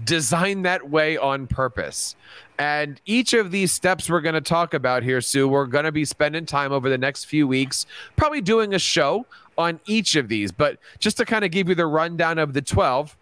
design 0.04 0.62
that 0.62 0.90
way 0.90 1.16
on 1.16 1.46
purpose. 1.46 2.16
And 2.58 3.00
each 3.06 3.35
of 3.35 3.50
these 3.50 3.73
steps 3.73 4.08
we're 4.08 4.20
going 4.20 4.35
to 4.35 4.40
talk 4.40 4.75
about 4.75 5.02
here, 5.02 5.20
Sue, 5.20 5.49
we're 5.49 5.66
going 5.66 5.85
to 5.85 5.92
be 5.92 6.04
spending 6.04 6.46
time 6.46 6.73
over 6.73 6.88
the 6.88 6.99
next 6.99 7.25
few 7.25 7.46
weeks, 7.46 7.87
probably 8.16 8.40
doing 8.40 8.75
a 8.75 8.78
show 8.78 9.26
on 9.59 9.81
each 9.87 10.17
of 10.17 10.29
these. 10.29 10.53
But 10.53 10.79
just 10.99 11.17
to 11.19 11.25
kind 11.25 11.45
of 11.45 11.51
give 11.51 11.69
you 11.69 11.75
the 11.75 11.87
rundown 11.87 12.39
of 12.39 12.53
the 12.53 12.63
12, 12.63 13.17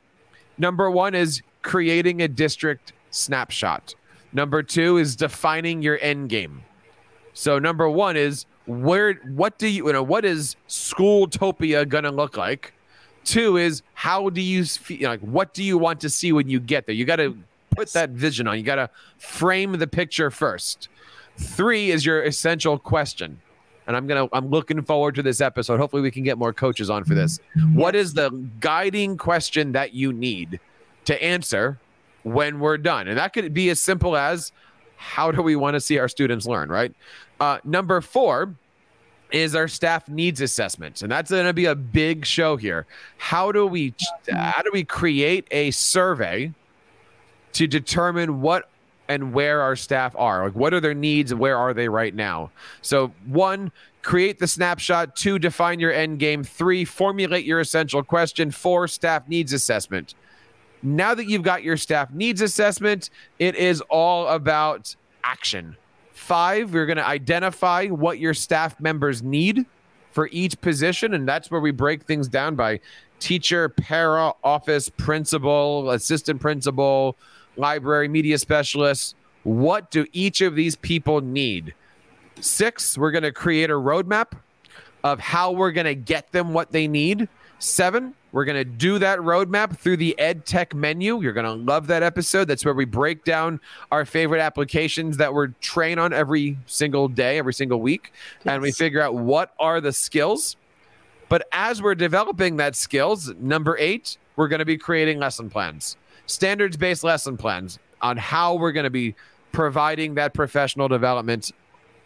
number 0.59 0.91
one 0.91 1.14
is 1.14 1.43
creating 1.62 2.23
a 2.23 2.29
district 2.29 2.93
snapshot. 3.11 3.95
Number 4.33 4.62
two 4.62 4.97
is 4.97 5.17
defining 5.17 5.83
your 5.83 5.99
end 6.00 6.29
game. 6.29 6.62
So 7.33 7.59
number 7.59 7.88
one 7.88 8.17
is 8.17 8.47
where 8.67 9.14
what 9.14 9.59
do 9.59 9.69
you, 9.69 9.87
you 9.87 9.93
know 9.93 10.03
what 10.03 10.25
is 10.25 10.57
Schooltopia 10.69 11.88
gonna 11.88 12.11
look 12.11 12.37
like? 12.37 12.73
Two 13.25 13.57
is 13.57 13.83
how 13.95 14.31
do 14.31 14.41
you 14.41 14.64
feel 14.64 15.09
like 15.09 15.21
what 15.21 15.55
do 15.55 15.62
you 15.62 15.79
want 15.79 16.00
to 16.00 16.11
see 16.11 16.33
when 16.33 16.49
you 16.49 16.61
get 16.61 16.87
there? 16.87 16.95
You 16.95 17.05
got 17.05 17.17
to 17.17 17.37
put 17.75 17.93
that 17.93 18.11
vision 18.11 18.47
on. 18.47 18.57
You 18.57 18.62
got 18.62 18.76
to 18.76 18.91
frame 19.19 19.73
the 19.73 19.87
picture 19.87 20.31
first. 20.31 20.88
Three 21.37 21.91
is 21.91 22.07
your 22.07 22.23
essential 22.23 22.79
question. 22.79 23.41
And 23.87 23.97
I'm 23.97 24.09
to 24.09 24.29
I'm 24.33 24.49
looking 24.49 24.83
forward 24.83 25.14
to 25.17 25.23
this 25.23 25.41
episode. 25.41 25.79
Hopefully 25.79 26.03
we 26.03 26.11
can 26.11 26.23
get 26.23 26.38
more 26.38 26.53
coaches 26.53 26.91
on 26.91 27.05
for 27.05 27.14
this. 27.14 27.38
What 27.75 27.95
is 27.95 28.14
the 28.14 28.31
guiding 28.61 29.17
question 29.17 29.73
that 29.73 29.95
you 29.95 30.12
need 30.12 30.59
to 31.05 31.23
answer 31.23 31.79
when 32.23 32.61
we're 32.61 32.79
done? 32.79 33.09
And 33.09 33.19
that 33.19 33.33
could 33.33 33.53
be 33.53 33.69
as 33.71 33.81
simple 33.81 34.17
as 34.17 34.53
how 34.97 35.31
do 35.31 35.43
we 35.43 35.55
want 35.57 35.75
to 35.75 35.81
see 35.81 35.99
our 35.99 36.09
students 36.09 36.47
learn, 36.47 36.71
right? 36.71 36.95
Uh, 37.41 37.59
number 37.64 38.00
4 38.00 38.55
is 39.33 39.55
our 39.55 39.67
staff 39.67 40.09
needs 40.09 40.41
assessment 40.41 41.03
and 41.03 41.11
that's 41.11 41.31
going 41.31 41.45
to 41.45 41.53
be 41.53 41.64
a 41.64 41.75
big 41.75 42.25
show 42.25 42.57
here 42.57 42.87
how 43.17 43.50
do 43.50 43.67
we 43.67 43.93
how 44.31 44.62
do 44.62 44.71
we 44.73 44.85
create 44.85 45.49
a 45.50 45.71
survey 45.73 46.53
to 47.53 47.67
determine 47.67 48.41
what 48.41 48.69
and 49.08 49.32
where 49.32 49.61
our 49.61 49.76
staff 49.76 50.14
are. 50.16 50.44
Like 50.44 50.54
what 50.54 50.75
are 50.75 50.80
their 50.80 50.94
needs? 50.94 51.30
And 51.32 51.40
where 51.40 51.56
are 51.56 51.75
they 51.75 51.88
right 51.88 52.14
now? 52.14 52.50
So 52.82 53.12
one 53.26 53.73
create 54.02 54.38
the 54.38 54.46
snapshot. 54.46 55.16
Two 55.16 55.38
define 55.38 55.80
your 55.80 55.92
end 55.92 56.18
game. 56.18 56.44
Three 56.44 56.84
formulate 56.84 57.44
your 57.44 57.61
essential 57.61 58.02
question. 58.02 58.50
Four 58.50 58.88
staff 58.88 59.28
needs 59.28 59.52
assessment. 59.52 60.14
Now 60.82 61.14
that 61.14 61.26
you've 61.26 61.42
got 61.42 61.62
your 61.62 61.76
staff 61.76 62.11
needs 62.12 62.42
assessment 62.42 63.11
it 63.38 63.54
is 63.56 63.80
all 63.88 64.28
about 64.28 64.94
action. 65.25 65.76
Five, 66.12 66.73
we're 66.73 66.87
going 66.87 66.99
to 66.99 67.06
identify 67.06 67.87
what 67.88 68.18
your 68.18 68.34
staff 68.34 68.78
members 68.80 69.23
need 69.23 69.66
for 70.12 70.28
each 70.30 70.61
position. 70.61 71.12
And 71.14 71.28
that's 71.28 71.50
where 71.50 71.61
we 71.61 71.73
break 71.73 72.04
things 72.04 72.28
down 72.28 72.54
by 72.54 72.80
teacher, 73.18 73.68
para, 73.68 74.32
office, 74.44 74.88
principal, 74.88 75.90
assistant 75.90 76.40
principal, 76.40 77.16
library, 77.56 78.08
media 78.08 78.38
specialist. 78.38 79.14
What 79.42 79.90
do 79.90 80.06
each 80.12 80.40
of 80.40 80.54
these 80.54 80.76
people 80.76 81.20
need? 81.20 81.75
Six, 82.40 82.96
we're 82.99 83.11
going 83.11 83.23
to 83.23 83.32
create 83.32 83.70
a 83.70 83.75
roadmap 83.75 84.32
of 85.02 85.20
how 85.20 85.52
we're 85.52 85.73
going 85.73 85.87
to 85.87 85.94
get 85.94 86.32
them 86.32 86.52
what 86.52 86.73
they 86.73 86.88
need. 86.88 87.28
Seven, 87.58 88.14
we're 88.32 88.44
going 88.44 88.56
to 88.56 88.64
do 88.64 88.99
that 88.99 89.20
roadmap 89.20 89.78
through 89.78 89.99
the 89.99 90.18
Ed 90.18 90.44
Tech 90.44 90.75
menu. 90.75 91.23
You're 91.23 91.32
going 91.32 91.46
to 91.46 91.52
love 91.52 91.87
that 91.87 92.02
episode. 92.02 92.46
That's 92.46 92.64
where 92.64 92.75
we 92.75 92.84
break 92.84 93.25
down 93.25 93.61
our 93.92 94.04
favorite 94.04 94.40
applications 94.40 95.18
that 95.18 95.32
we're 95.32 95.49
trained 95.61 96.00
on 96.00 96.12
every 96.12 96.58
single 96.66 97.06
day, 97.06 97.38
every 97.38 97.54
single 97.54 97.80
week. 97.80 98.12
Yes. 98.44 98.54
And 98.54 98.62
we 98.62 98.73
figure 98.73 99.00
out 99.00 99.14
what 99.14 99.52
are 99.61 99.80
the 99.80 99.92
skills. 99.92 100.56
But 101.28 101.46
as 101.52 101.80
we're 101.80 101.94
developing 101.94 102.56
that 102.56 102.75
skills, 102.75 103.32
number 103.38 103.78
eight, 103.78 104.18
we're 104.37 104.49
going 104.49 104.58
to 104.58 104.64
be 104.64 104.76
creating 104.76 105.20
lesson 105.20 105.49
plans, 105.49 105.96
standards 106.26 106.76
based 106.76 107.04
lesson 107.04 107.37
plans 107.37 107.78
on 108.00 108.16
how 108.16 108.54
we're 108.54 108.73
going 108.73 108.85
to 108.85 108.90
be 108.90 109.14
providing 109.52 110.14
that 110.14 110.35
professional 110.35 110.88
development 110.88 111.52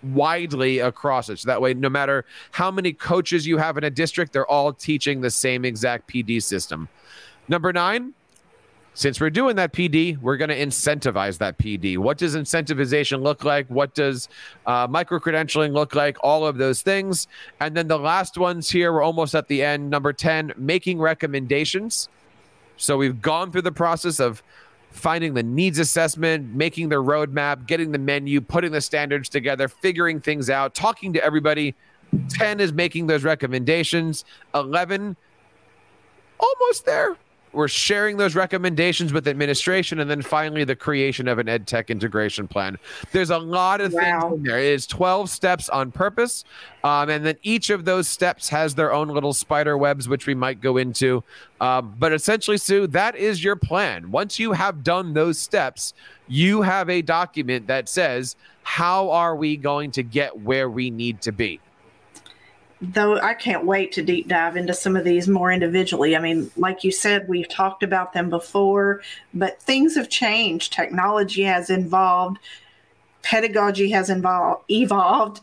widely 0.03 0.79
across 0.79 1.29
it. 1.29 1.39
So 1.41 1.49
that 1.49 1.61
way, 1.61 1.75
no 1.75 1.89
matter 1.89 2.25
how 2.53 2.71
many 2.71 2.93
coaches 2.93 3.47
you 3.47 3.59
have 3.59 3.77
in 3.77 3.85
a 3.85 3.91
district, 3.91 4.33
they're 4.33 4.47
all 4.47 4.73
teaching 4.73 5.21
the 5.21 5.31
same 5.31 5.65
exact 5.65 6.09
PD 6.09 6.43
system. 6.43 6.89
Number 7.49 7.73
nine, 7.73 8.15
since 8.95 9.21
we're 9.21 9.31
doing 9.31 9.57
that 9.57 9.73
PD, 9.73 10.21
we're 10.21 10.37
going 10.37 10.49
to 10.49 10.59
incentivize 10.59 11.39
that 11.39 11.57
PD. 11.57 11.99
What 11.99 12.19
does 12.19 12.35
incentivization 12.35 13.23
look 13.23 13.45
like? 13.45 13.69
What 13.69 13.95
does 13.95 14.29
uh, 14.67 14.89
micro 14.91 15.21
credentialing 15.21 15.73
look 15.73 15.95
like? 15.95 16.17
All 16.21 16.45
of 16.45 16.59
those 16.59 16.83
things. 16.83 17.29
And 17.61 17.77
then 17.77 17.87
the 17.87 17.99
last 17.99 18.37
ones 18.37 18.69
here, 18.69 18.93
we're 18.93 19.03
almost 19.03 19.37
at 19.37 19.47
the 19.47 19.63
end. 19.63 19.89
Number 19.89 20.13
10, 20.13 20.55
making 20.57 20.99
recommendations. 20.99 22.09
So 22.79 22.97
we've 22.97 23.21
gone 23.21 23.53
through 23.53 23.63
the 23.63 23.73
process 23.73 24.21
of 24.21 24.43
finding 24.91 25.35
the 25.35 25.43
needs 25.43 25.79
assessment, 25.79 26.55
making 26.55 26.89
the 26.89 26.97
roadmap, 26.97 27.67
getting 27.67 27.93
the 27.93 27.99
menu, 27.99 28.41
putting 28.41 28.73
the 28.73 28.81
standards 28.81 29.29
together, 29.29 29.69
figuring 29.69 30.21
things 30.21 30.49
out, 30.49 30.75
talking 30.75 31.13
to 31.13 31.23
everybody. 31.23 31.75
10 32.31 32.59
is 32.61 32.73
making 32.73 33.07
those 33.07 33.23
recommendations. 33.23 34.25
11, 34.55 35.15
almost 36.41 36.87
there 36.87 37.17
we're 37.53 37.69
sharing 37.69 38.17
those 38.17 38.35
recommendations 38.35 39.13
with 39.13 39.27
administration 39.29 40.01
and 40.01 40.11
then 40.11 40.23
finally 40.23 40.65
the 40.65 40.77
creation 40.77 41.29
of 41.29 41.39
an 41.39 41.49
ed 41.49 41.67
tech 41.67 41.91
integration 41.91 42.49
plan. 42.49 42.79
There's 43.13 43.31
a 43.31 43.39
lot 43.39 43.81
of 43.81 43.93
wow. 43.93 44.21
things 44.21 44.35
in 44.35 44.43
there. 44.45 44.59
It 44.59 44.73
is 44.73 44.87
12 44.87 45.31
steps 45.31 45.69
on 45.69 45.93
purpose 45.93 46.45
um, 46.85 47.11
and 47.11 47.25
then 47.25 47.37
each 47.43 47.71
of 47.71 47.85
those 47.85 48.09
steps 48.09 48.49
has 48.49 48.75
their 48.75 48.93
own 48.93 49.09
little 49.09 49.33
spider 49.33 49.77
webs 49.77 50.09
which 50.09 50.27
we 50.27 50.35
might 50.35 50.61
go 50.61 50.77
into. 50.77 51.23
Um, 51.61 51.95
but 51.99 52.13
essentially 52.13 52.59
sue 52.59 52.87
that 52.89 53.17
is 53.17 53.43
your 53.43 53.57
plan. 53.57 54.11
Once 54.11 54.39
you 54.39 54.53
have 54.53 54.85
done 54.85 55.15
those 55.15 55.39
steps 55.39 55.95
you 56.29 56.63
have 56.63 56.91
a 56.91 57.03
document 57.03 57.67
that 57.67 57.89
says 57.89 58.37
how 58.63 59.11
are 59.11 59.35
we 59.35 59.57
going 59.57 59.91
to 59.93 60.03
get 60.03 60.39
where 60.41 60.69
we 60.69 60.91
need 60.91 61.23
to 61.23 61.33
be 61.33 61.61
though 62.81 63.19
I 63.19 63.35
can't 63.35 63.67
wait 63.67 63.93
to 63.93 64.03
deep 64.03 64.29
dive 64.29 64.57
into 64.57 64.75
some 64.75 64.97
of 64.97 65.05
these 65.05 65.29
more 65.29 65.51
individually. 65.51 66.17
I 66.17 66.21
mean, 66.21 66.51
like 66.57 66.85
you 66.85 66.93
said, 66.93 67.29
we've 67.29 67.49
talked 67.49 67.83
about 67.83 68.13
them 68.13 68.31
before, 68.31 69.03
but 69.35 69.61
things 69.61 69.97
have 69.97 70.09
changed. 70.09 70.73
Technology 70.73 71.43
has 71.43 71.71
evolved, 71.71 72.39
pedagogy 73.23 73.91
has 73.91 74.11
involved, 74.11 74.65
evolved, 74.71 75.41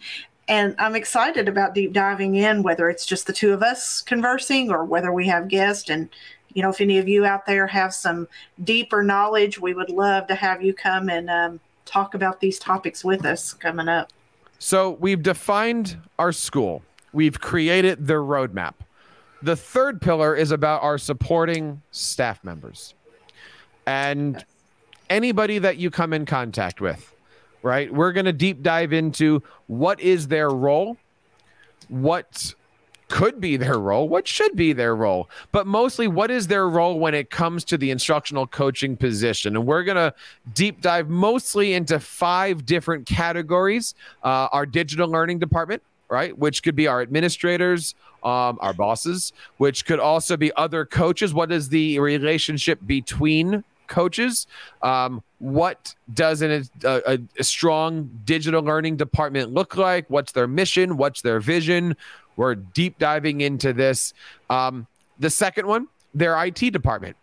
and 0.48 0.76
I'm 0.78 0.96
excited 0.96 1.48
about 1.48 1.74
deep 1.74 1.92
diving 1.92 2.36
in, 2.36 2.62
whether 2.62 2.90
it's 2.90 3.06
just 3.06 3.28
the 3.28 3.34
two 3.34 3.52
of 3.52 3.64
us 3.64 4.02
conversing 4.02 4.72
or 4.72 4.86
whether 4.86 5.12
we 5.12 5.28
have 5.28 5.48
guests. 5.48 5.90
And, 5.90 6.10
you 6.54 6.62
know, 6.62 6.70
if 6.70 6.80
any 6.80 7.00
of 7.00 7.08
you 7.08 7.26
out 7.26 7.48
there 7.48 7.66
have 7.68 7.94
some 7.94 8.28
deeper 8.64 9.02
knowledge, 9.02 9.60
we 9.60 9.74
would 9.74 9.90
love 9.90 10.28
to 10.28 10.36
have 10.36 10.62
you 10.62 10.74
come 10.74 11.10
and 11.10 11.30
um, 11.30 11.60
talk 11.86 12.14
about 12.14 12.42
these 12.42 12.60
topics 12.60 13.04
with 13.04 13.26
us 13.26 13.54
coming 13.54 13.88
up. 13.88 14.12
So 14.60 14.92
we've 14.92 15.24
defined 15.24 15.98
our 16.20 16.32
school 16.32 16.84
We've 17.16 17.40
created 17.40 18.08
the 18.08 18.16
roadmap. 18.16 18.74
The 19.42 19.56
third 19.56 20.02
pillar 20.02 20.36
is 20.36 20.52
about 20.52 20.84
our 20.84 20.98
supporting 20.98 21.82
staff 21.92 22.44
members 22.44 22.94
and 23.86 24.44
anybody 25.10 25.58
that 25.60 25.78
you 25.78 25.90
come 25.90 26.12
in 26.12 26.26
contact 26.26 26.82
with, 26.82 27.16
right? 27.64 27.94
We're 27.94 28.12
going 28.12 28.26
to 28.26 28.34
deep 28.34 28.62
dive 28.62 28.92
into 28.92 29.42
what 29.68 30.02
is 30.02 30.28
their 30.28 30.50
role, 30.50 30.98
what 31.88 32.54
could 33.08 33.40
be 33.40 33.56
their 33.56 33.80
role, 33.80 34.10
what 34.10 34.28
should 34.28 34.58
be 34.58 34.74
their 34.74 34.94
role, 34.94 35.30
but 35.54 35.66
mostly 35.66 36.10
what 36.10 36.30
is 36.30 36.48
their 36.48 36.68
role 36.68 37.00
when 37.00 37.14
it 37.14 37.30
comes 37.30 37.64
to 37.64 37.78
the 37.78 37.92
instructional 37.92 38.46
coaching 38.46 38.98
position. 38.98 39.56
And 39.56 39.66
we're 39.66 39.84
going 39.84 39.96
to 39.96 40.14
deep 40.54 40.82
dive 40.82 41.08
mostly 41.08 41.76
into 41.76 41.98
five 41.98 42.66
different 42.66 43.06
categories 43.06 43.96
uh, 44.22 44.50
our 44.52 44.66
digital 44.66 45.08
learning 45.08 45.40
department, 45.40 45.82
right? 46.10 46.38
Which 46.38 46.64
could 46.64 46.76
be 46.76 46.88
our 46.88 47.02
administrators, 47.02 47.96
um, 48.24 48.58
our 48.62 48.74
bosses, 48.74 49.34
which 49.58 49.86
could 49.86 50.00
also 50.00 50.38
be 50.38 50.52
other 50.56 50.86
coaches. 50.86 51.34
What 51.34 51.52
is 51.52 51.70
the 51.70 52.00
relationship 52.00 52.80
between 52.86 53.64
coaches? 53.88 54.48
Um, 54.82 55.24
what 55.40 55.94
does 56.14 56.42
an, 56.42 56.68
a, 56.84 57.20
a, 57.38 57.44
strong 57.44 58.10
digital 58.26 58.64
learning 58.64 58.98
department 58.98 59.54
look 59.54 59.78
like? 59.78 60.10
What's 60.10 60.32
their 60.32 60.48
mission? 60.48 60.98
What's 60.98 61.22
their 61.22 61.40
vision? 61.40 61.96
We're 62.36 62.56
deep 62.56 62.98
diving 62.98 63.42
into 63.42 63.74
this. 63.74 64.14
Um, 64.50 64.88
the 65.20 65.30
second 65.30 65.68
one, 65.68 65.88
their 66.14 66.44
IT 66.44 66.72
department, 66.72 67.16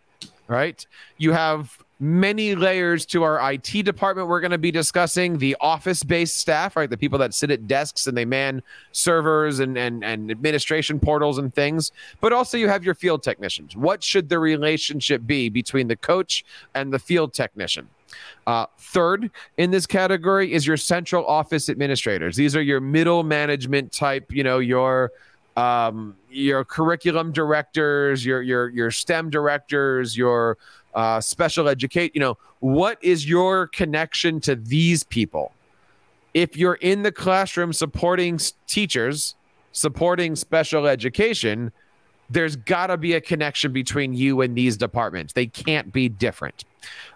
right? 0.47 0.85
You 1.17 1.33
have 1.33 1.77
many 1.99 2.55
layers 2.55 3.05
to 3.07 3.23
our 3.23 3.53
IT 3.53 3.83
department. 3.83 4.27
We're 4.27 4.41
going 4.41 4.51
to 4.51 4.57
be 4.57 4.71
discussing 4.71 5.37
the 5.37 5.55
office 5.61 6.03
based 6.03 6.37
staff, 6.37 6.75
right? 6.75 6.89
The 6.89 6.97
people 6.97 7.19
that 7.19 7.33
sit 7.33 7.51
at 7.51 7.67
desks 7.67 8.07
and 8.07 8.17
they 8.17 8.25
man 8.25 8.61
servers 8.91 9.59
and, 9.59 9.77
and, 9.77 10.03
and 10.03 10.31
administration 10.31 10.99
portals 10.99 11.37
and 11.37 11.53
things. 11.53 11.91
But 12.19 12.33
also, 12.33 12.57
you 12.57 12.67
have 12.67 12.83
your 12.83 12.95
field 12.95 13.23
technicians. 13.23 13.75
What 13.75 14.03
should 14.03 14.29
the 14.29 14.39
relationship 14.39 15.25
be 15.25 15.49
between 15.49 15.87
the 15.87 15.95
coach 15.95 16.43
and 16.73 16.91
the 16.91 16.99
field 16.99 17.33
technician? 17.33 17.89
Uh, 18.45 18.65
third 18.77 19.31
in 19.57 19.71
this 19.71 19.85
category 19.85 20.53
is 20.53 20.67
your 20.67 20.77
central 20.77 21.25
office 21.25 21.69
administrators. 21.69 22.35
These 22.35 22.55
are 22.55 22.61
your 22.61 22.79
middle 22.79 23.23
management 23.23 23.91
type, 23.91 24.31
you 24.31 24.43
know, 24.43 24.59
your 24.59 25.11
um, 25.55 26.15
your 26.29 26.65
curriculum 26.65 27.31
directors, 27.31 28.25
your 28.25 28.41
your 28.41 28.69
your 28.69 28.91
STEM 28.91 29.29
directors, 29.29 30.17
your 30.17 30.57
uh, 30.95 31.21
special 31.21 31.67
educate. 31.67 32.13
You 32.15 32.21
know, 32.21 32.37
what 32.59 32.97
is 33.01 33.27
your 33.27 33.67
connection 33.67 34.39
to 34.41 34.55
these 34.55 35.03
people? 35.03 35.51
If 36.33 36.57
you're 36.57 36.75
in 36.75 37.03
the 37.03 37.11
classroom 37.11 37.73
supporting 37.73 38.39
teachers, 38.67 39.35
supporting 39.71 40.35
special 40.35 40.87
education, 40.87 41.71
there's 42.29 42.55
got 42.55 42.87
to 42.87 42.97
be 42.97 43.13
a 43.13 43.21
connection 43.21 43.71
between 43.71 44.13
you 44.13 44.41
and 44.41 44.55
these 44.55 44.77
departments. 44.77 45.33
They 45.33 45.45
can't 45.45 45.93
be 45.93 46.09
different. 46.09 46.65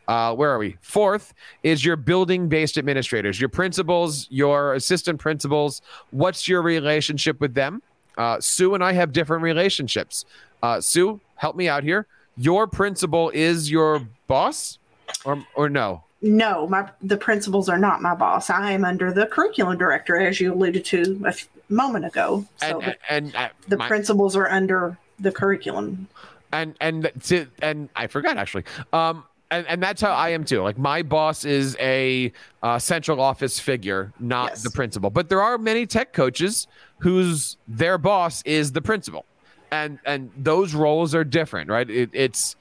Uh, 0.07 0.33
where 0.35 0.51
are 0.51 0.57
we? 0.57 0.77
Fourth 0.81 1.33
is 1.63 1.83
your 1.83 1.95
building 1.95 2.47
based 2.47 2.77
administrators, 2.77 3.39
your 3.39 3.49
principals, 3.49 4.27
your 4.29 4.73
assistant 4.73 5.19
principals. 5.19 5.81
What's 6.11 6.47
your 6.47 6.61
relationship 6.61 7.41
with 7.41 7.53
them? 7.53 7.81
Uh, 8.17 8.39
Sue 8.39 8.73
and 8.73 8.83
I 8.83 8.93
have 8.93 9.11
different 9.11 9.43
relationships. 9.43 10.25
Uh, 10.63 10.79
Sue, 10.81 11.19
help 11.35 11.55
me 11.55 11.67
out 11.67 11.83
here. 11.83 12.07
Your 12.37 12.67
principal 12.67 13.29
is 13.33 13.69
your 13.71 14.01
boss, 14.27 14.77
or 15.25 15.43
or 15.55 15.69
no? 15.69 16.03
No, 16.21 16.67
my 16.67 16.89
the 17.01 17.17
principals 17.17 17.69
are 17.69 17.77
not 17.77 18.01
my 18.01 18.15
boss. 18.15 18.49
I 18.49 18.71
am 18.71 18.85
under 18.85 19.11
the 19.11 19.25
curriculum 19.27 19.77
director, 19.77 20.15
as 20.17 20.39
you 20.39 20.53
alluded 20.53 20.85
to 20.85 21.21
a 21.25 21.29
f- 21.29 21.47
moment 21.69 22.05
ago. 22.05 22.45
So 22.57 22.67
And 22.67 22.81
the, 22.81 23.13
and, 23.13 23.35
uh, 23.35 23.49
the 23.67 23.77
my- 23.77 23.87
principals 23.87 24.35
are 24.35 24.49
under 24.49 24.97
the 25.19 25.31
curriculum. 25.31 26.07
and 26.51 26.75
and 26.79 27.11
to, 27.25 27.47
and 27.61 27.89
I 27.95 28.07
forgot 28.07 28.37
actually. 28.37 28.63
Um, 28.93 29.23
and, 29.49 29.65
and 29.67 29.81
that's 29.81 30.01
how 30.01 30.11
I 30.11 30.29
am 30.29 30.43
too. 30.43 30.61
Like 30.61 30.77
my 30.77 31.01
boss 31.03 31.45
is 31.45 31.77
a 31.79 32.33
uh, 32.63 32.77
central 32.79 33.21
office 33.21 33.59
figure, 33.59 34.11
not 34.19 34.49
Yes. 34.49 34.63
the 34.63 34.69
principal. 34.71 35.09
But 35.09 35.29
there 35.29 35.41
are 35.41 35.57
many 35.57 35.85
tech 35.85 36.11
coaches 36.13 36.67
whose 36.99 37.57
their 37.67 37.97
boss 37.97 38.41
is 38.43 38.73
the 38.73 38.81
principal, 38.81 39.23
and 39.71 39.99
and 40.05 40.31
those 40.37 40.73
roles 40.73 41.13
are 41.15 41.23
different, 41.23 41.69
right? 41.69 41.89
It, 41.89 42.09
it's 42.13 42.55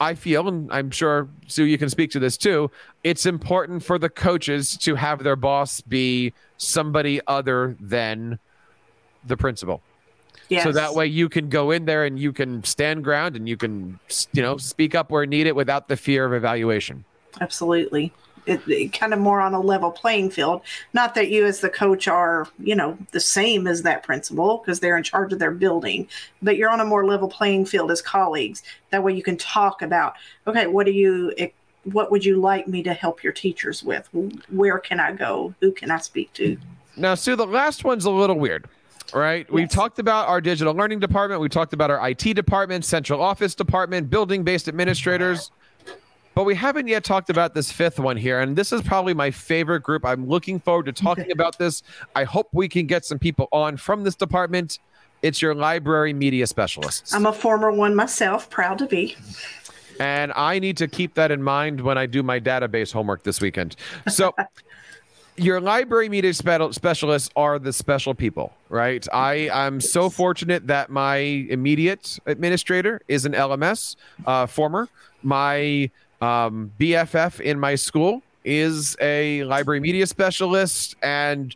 I 0.00 0.14
feel, 0.14 0.48
and 0.48 0.70
I'm 0.72 0.90
sure 0.90 1.28
Sue, 1.46 1.64
you 1.64 1.78
can 1.78 1.88
speak 1.88 2.10
to 2.12 2.18
this 2.18 2.36
too. 2.36 2.70
It's 3.04 3.26
important 3.26 3.84
for 3.84 3.98
the 3.98 4.08
coaches 4.08 4.76
to 4.78 4.96
have 4.96 5.22
their 5.22 5.36
boss 5.36 5.80
be 5.80 6.32
somebody 6.56 7.20
other 7.26 7.76
than 7.80 8.38
the 9.26 9.36
principal 9.36 9.82
Yes. 10.50 10.64
so 10.64 10.72
that 10.72 10.94
way 10.94 11.06
you 11.06 11.28
can 11.30 11.48
go 11.48 11.70
in 11.70 11.86
there 11.86 12.04
and 12.04 12.18
you 12.18 12.32
can 12.32 12.62
stand 12.64 13.02
ground 13.02 13.34
and 13.36 13.48
you 13.48 13.56
can 13.56 13.98
you 14.32 14.42
know 14.42 14.58
speak 14.58 14.94
up 14.94 15.10
where 15.10 15.24
needed 15.24 15.52
without 15.52 15.88
the 15.88 15.96
fear 15.96 16.26
of 16.26 16.34
evaluation 16.34 17.04
Absolutely. 17.40 18.12
It, 18.46 18.66
it 18.68 18.92
kind 18.92 19.14
of 19.14 19.20
more 19.20 19.40
on 19.40 19.54
a 19.54 19.60
level 19.60 19.90
playing 19.90 20.30
field. 20.30 20.62
Not 20.92 21.14
that 21.14 21.30
you, 21.30 21.46
as 21.46 21.60
the 21.60 21.70
coach, 21.70 22.08
are 22.08 22.48
you 22.58 22.74
know 22.74 22.98
the 23.12 23.20
same 23.20 23.66
as 23.66 23.82
that 23.82 24.02
principal 24.02 24.58
because 24.58 24.80
they're 24.80 24.96
in 24.96 25.02
charge 25.02 25.32
of 25.32 25.38
their 25.38 25.50
building, 25.50 26.08
but 26.42 26.56
you're 26.56 26.70
on 26.70 26.80
a 26.80 26.84
more 26.84 27.06
level 27.06 27.28
playing 27.28 27.66
field 27.66 27.90
as 27.90 28.02
colleagues. 28.02 28.62
That 28.90 29.02
way, 29.02 29.14
you 29.14 29.22
can 29.22 29.36
talk 29.36 29.82
about 29.82 30.14
okay, 30.46 30.66
what 30.66 30.86
do 30.86 30.92
you, 30.92 31.32
what 31.84 32.10
would 32.10 32.24
you 32.24 32.36
like 32.36 32.68
me 32.68 32.82
to 32.82 32.92
help 32.92 33.22
your 33.22 33.32
teachers 33.32 33.82
with? 33.82 34.08
Where 34.50 34.78
can 34.78 35.00
I 35.00 35.12
go? 35.12 35.54
Who 35.60 35.72
can 35.72 35.90
I 35.90 35.98
speak 35.98 36.32
to? 36.34 36.58
now 36.96 37.14
sue 37.14 37.36
the 37.36 37.46
last 37.46 37.84
one's 37.84 38.04
a 38.04 38.10
little 38.10 38.38
weird 38.38 38.68
right 39.12 39.50
we've 39.52 39.68
talked 39.68 39.98
about 39.98 40.28
our 40.28 40.40
digital 40.40 40.74
learning 40.74 40.98
department 40.98 41.40
we 41.40 41.48
talked 41.48 41.72
about 41.72 41.90
our 41.90 42.08
it 42.08 42.34
department 42.34 42.84
central 42.84 43.20
office 43.20 43.54
department 43.54 44.08
building 44.08 44.42
based 44.42 44.68
administrators 44.68 45.50
but 46.34 46.44
we 46.44 46.54
haven't 46.54 46.88
yet 46.88 47.04
talked 47.04 47.30
about 47.30 47.54
this 47.54 47.70
fifth 47.70 47.98
one 47.98 48.16
here 48.16 48.40
and 48.40 48.56
this 48.56 48.72
is 48.72 48.82
probably 48.82 49.14
my 49.14 49.30
favorite 49.30 49.80
group 49.80 50.04
i'm 50.04 50.26
looking 50.26 50.58
forward 50.58 50.86
to 50.86 50.92
talking 50.92 51.30
about 51.30 51.58
this 51.58 51.82
i 52.14 52.24
hope 52.24 52.48
we 52.52 52.68
can 52.68 52.86
get 52.86 53.04
some 53.04 53.18
people 53.18 53.48
on 53.52 53.76
from 53.76 54.04
this 54.04 54.14
department 54.14 54.78
it's 55.22 55.40
your 55.40 55.54
library 55.54 56.12
media 56.12 56.46
specialists 56.46 57.14
I'm 57.14 57.26
a 57.26 57.32
former 57.32 57.70
one 57.70 57.94
myself, 57.94 58.50
proud 58.50 58.78
to 58.78 58.86
be. 58.86 59.16
And 60.00 60.32
I 60.34 60.58
need 60.58 60.76
to 60.78 60.88
keep 60.88 61.14
that 61.14 61.30
in 61.30 61.42
mind 61.42 61.80
when 61.80 61.96
I 61.96 62.06
do 62.06 62.22
my 62.22 62.40
database 62.40 62.92
homework 62.92 63.22
this 63.22 63.40
weekend. 63.40 63.76
So, 64.08 64.34
your 65.36 65.60
library 65.60 66.08
media 66.08 66.34
spe- 66.34 66.72
specialists 66.72 67.30
are 67.36 67.58
the 67.58 67.72
special 67.72 68.14
people, 68.14 68.52
right? 68.68 69.06
I 69.12 69.48
I'm 69.50 69.80
so 69.80 70.10
fortunate 70.10 70.66
that 70.66 70.90
my 70.90 71.16
immediate 71.16 72.18
administrator 72.26 73.00
is 73.08 73.24
an 73.24 73.32
LMS 73.32 73.96
uh, 74.26 74.46
former. 74.46 74.88
My 75.22 75.90
um, 76.24 76.72
BFF 76.78 77.40
in 77.40 77.60
my 77.60 77.74
school 77.74 78.22
is 78.44 78.96
a 79.00 79.44
library 79.44 79.80
media 79.80 80.06
specialist, 80.06 80.96
and 81.02 81.54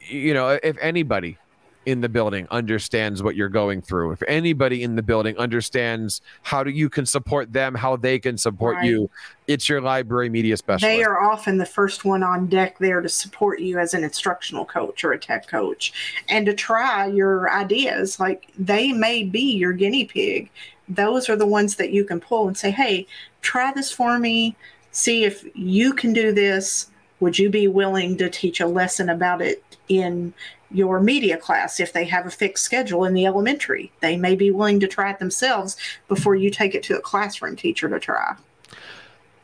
you 0.00 0.34
know, 0.34 0.58
if 0.62 0.76
anybody 0.80 1.36
in 1.84 2.00
the 2.00 2.08
building 2.08 2.48
understands 2.50 3.22
what 3.22 3.36
you're 3.36 3.48
going 3.48 3.80
through, 3.80 4.10
if 4.10 4.22
anybody 4.26 4.82
in 4.82 4.96
the 4.96 5.02
building 5.02 5.38
understands 5.38 6.20
how 6.42 6.64
do 6.64 6.70
you 6.70 6.88
can 6.90 7.06
support 7.06 7.52
them, 7.52 7.76
how 7.76 7.94
they 7.96 8.18
can 8.18 8.36
support 8.36 8.74
Right. 8.76 8.86
you, 8.86 9.08
it's 9.46 9.68
your 9.68 9.80
library 9.80 10.28
media 10.28 10.56
specialist. 10.56 10.82
They 10.82 11.04
are 11.04 11.22
often 11.22 11.58
the 11.58 11.66
first 11.66 12.04
one 12.04 12.24
on 12.24 12.48
deck 12.48 12.78
there 12.80 13.00
to 13.00 13.08
support 13.08 13.60
you 13.60 13.78
as 13.78 13.94
an 13.94 14.02
instructional 14.02 14.64
coach 14.64 15.04
or 15.04 15.12
a 15.12 15.18
tech 15.18 15.46
coach 15.46 15.92
and 16.28 16.44
to 16.46 16.54
try 16.54 17.06
your 17.06 17.48
ideas. 17.52 18.18
Like 18.18 18.48
they 18.58 18.92
may 18.92 19.22
be 19.22 19.56
your 19.56 19.72
guinea 19.72 20.06
pig. 20.06 20.50
Those 20.88 21.28
are 21.28 21.36
the 21.36 21.46
ones 21.46 21.76
that 21.76 21.90
you 21.92 22.04
can 22.04 22.20
pull 22.20 22.48
and 22.48 22.56
say, 22.56 22.72
hey, 22.72 23.06
try 23.46 23.72
this 23.72 23.92
for 23.92 24.18
me. 24.18 24.56
See 24.90 25.24
if 25.24 25.44
you 25.54 25.92
can 25.94 26.12
do 26.12 26.32
this. 26.32 26.90
Would 27.20 27.38
you 27.38 27.48
be 27.48 27.68
willing 27.68 28.16
to 28.18 28.28
teach 28.28 28.60
a 28.60 28.66
lesson 28.66 29.08
about 29.08 29.40
it 29.40 29.62
in 29.88 30.34
your 30.70 31.00
media 31.00 31.36
class 31.36 31.78
if 31.78 31.92
they 31.92 32.04
have 32.04 32.26
a 32.26 32.30
fixed 32.30 32.64
schedule 32.64 33.04
in 33.04 33.14
the 33.14 33.24
elementary? 33.24 33.92
They 34.00 34.16
may 34.16 34.34
be 34.34 34.50
willing 34.50 34.80
to 34.80 34.88
try 34.88 35.10
it 35.12 35.18
themselves 35.20 35.76
before 36.08 36.34
you 36.34 36.50
take 36.50 36.74
it 36.74 36.82
to 36.84 36.98
a 36.98 37.00
classroom 37.00 37.56
teacher 37.56 37.88
to 37.88 38.00
try. 38.00 38.34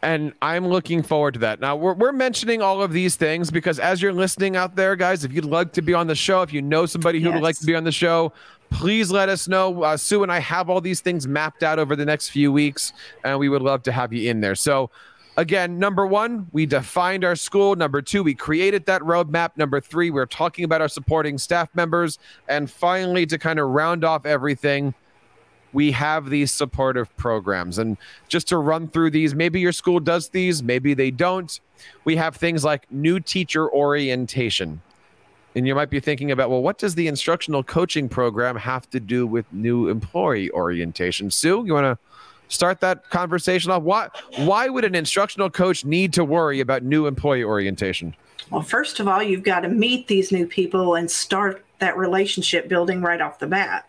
and 0.02 0.32
I'm 0.42 0.66
looking 0.66 1.02
forward 1.02 1.34
to 1.34 1.40
that. 1.40 1.60
Now 1.60 1.76
we're 1.76 1.94
we're 1.94 2.12
mentioning 2.12 2.60
all 2.60 2.82
of 2.82 2.92
these 2.92 3.14
things 3.16 3.50
because 3.50 3.78
as 3.78 4.02
you're 4.02 4.12
listening 4.12 4.56
out 4.56 4.74
there, 4.74 4.96
guys, 4.96 5.24
if 5.24 5.32
you'd 5.32 5.44
like 5.44 5.72
to 5.74 5.82
be 5.82 5.94
on 5.94 6.08
the 6.08 6.16
show, 6.16 6.42
if 6.42 6.52
you 6.52 6.60
know 6.60 6.86
somebody 6.86 7.20
who 7.20 7.30
would 7.30 7.42
like 7.42 7.58
to 7.60 7.66
be 7.66 7.76
on 7.76 7.84
the 7.84 7.92
show, 7.92 8.32
please 8.72 9.10
let 9.10 9.28
us 9.28 9.48
know. 9.48 9.82
Uh, 9.82 9.96
Sue 9.96 10.22
and 10.22 10.32
I 10.32 10.38
have 10.40 10.68
all 10.68 10.80
these 10.80 11.00
things 11.00 11.28
mapped 11.28 11.62
out 11.62 11.78
over 11.78 11.94
the 11.96 12.04
next 12.04 12.30
few 12.30 12.52
weeks, 12.52 12.92
and 13.24 13.38
we 13.38 13.48
would 13.48 13.62
love 13.62 13.82
to 13.84 13.92
have 13.92 14.12
you 14.12 14.30
in 14.30 14.40
there. 14.40 14.54
So. 14.54 14.90
Again, 15.38 15.78
number 15.78 16.06
one, 16.06 16.46
we 16.52 16.66
defined 16.66 17.24
our 17.24 17.36
school. 17.36 17.74
Number 17.74 18.02
two, 18.02 18.22
we 18.22 18.34
created 18.34 18.84
that 18.84 19.00
roadmap. 19.00 19.56
Number 19.56 19.80
three, 19.80 20.10
we're 20.10 20.26
talking 20.26 20.62
about 20.62 20.82
our 20.82 20.88
supporting 20.88 21.38
staff 21.38 21.70
members. 21.74 22.18
And 22.48 22.70
finally, 22.70 23.24
to 23.24 23.38
kind 23.38 23.58
of 23.58 23.70
round 23.70 24.04
off 24.04 24.26
everything, 24.26 24.92
we 25.72 25.90
have 25.92 26.28
these 26.28 26.52
supportive 26.52 27.16
programs. 27.16 27.78
And 27.78 27.96
just 28.28 28.46
to 28.48 28.58
run 28.58 28.88
through 28.88 29.10
these, 29.12 29.34
maybe 29.34 29.58
your 29.58 29.72
school 29.72 30.00
does 30.00 30.28
these, 30.28 30.62
maybe 30.62 30.92
they 30.92 31.10
don't. 31.10 31.58
We 32.04 32.16
have 32.16 32.36
things 32.36 32.62
like 32.62 32.90
new 32.92 33.18
teacher 33.18 33.70
orientation. 33.70 34.82
And 35.54 35.66
you 35.66 35.74
might 35.74 35.90
be 35.90 36.00
thinking 36.00 36.30
about, 36.30 36.50
well, 36.50 36.62
what 36.62 36.78
does 36.78 36.94
the 36.94 37.08
instructional 37.08 37.62
coaching 37.62 38.08
program 38.08 38.56
have 38.56 38.88
to 38.90 39.00
do 39.00 39.26
with 39.26 39.44
new 39.52 39.88
employee 39.88 40.50
orientation? 40.50 41.30
Sue, 41.30 41.64
you 41.66 41.74
want 41.74 41.84
to 41.84 41.98
start 42.48 42.80
that 42.80 43.10
conversation 43.10 43.70
off? 43.70 43.82
Why, 43.82 44.08
why 44.36 44.68
would 44.68 44.84
an 44.84 44.94
instructional 44.94 45.50
coach 45.50 45.84
need 45.84 46.12
to 46.14 46.24
worry 46.24 46.60
about 46.60 46.82
new 46.82 47.06
employee 47.06 47.44
orientation? 47.44 48.14
Well, 48.50 48.62
first 48.62 49.00
of 49.00 49.08
all, 49.08 49.22
you've 49.22 49.42
got 49.42 49.60
to 49.60 49.68
meet 49.68 50.08
these 50.08 50.32
new 50.32 50.46
people 50.46 50.94
and 50.94 51.10
start 51.10 51.64
that 51.78 51.96
relationship 51.96 52.68
building 52.68 53.02
right 53.02 53.20
off 53.20 53.38
the 53.38 53.46
bat. 53.46 53.88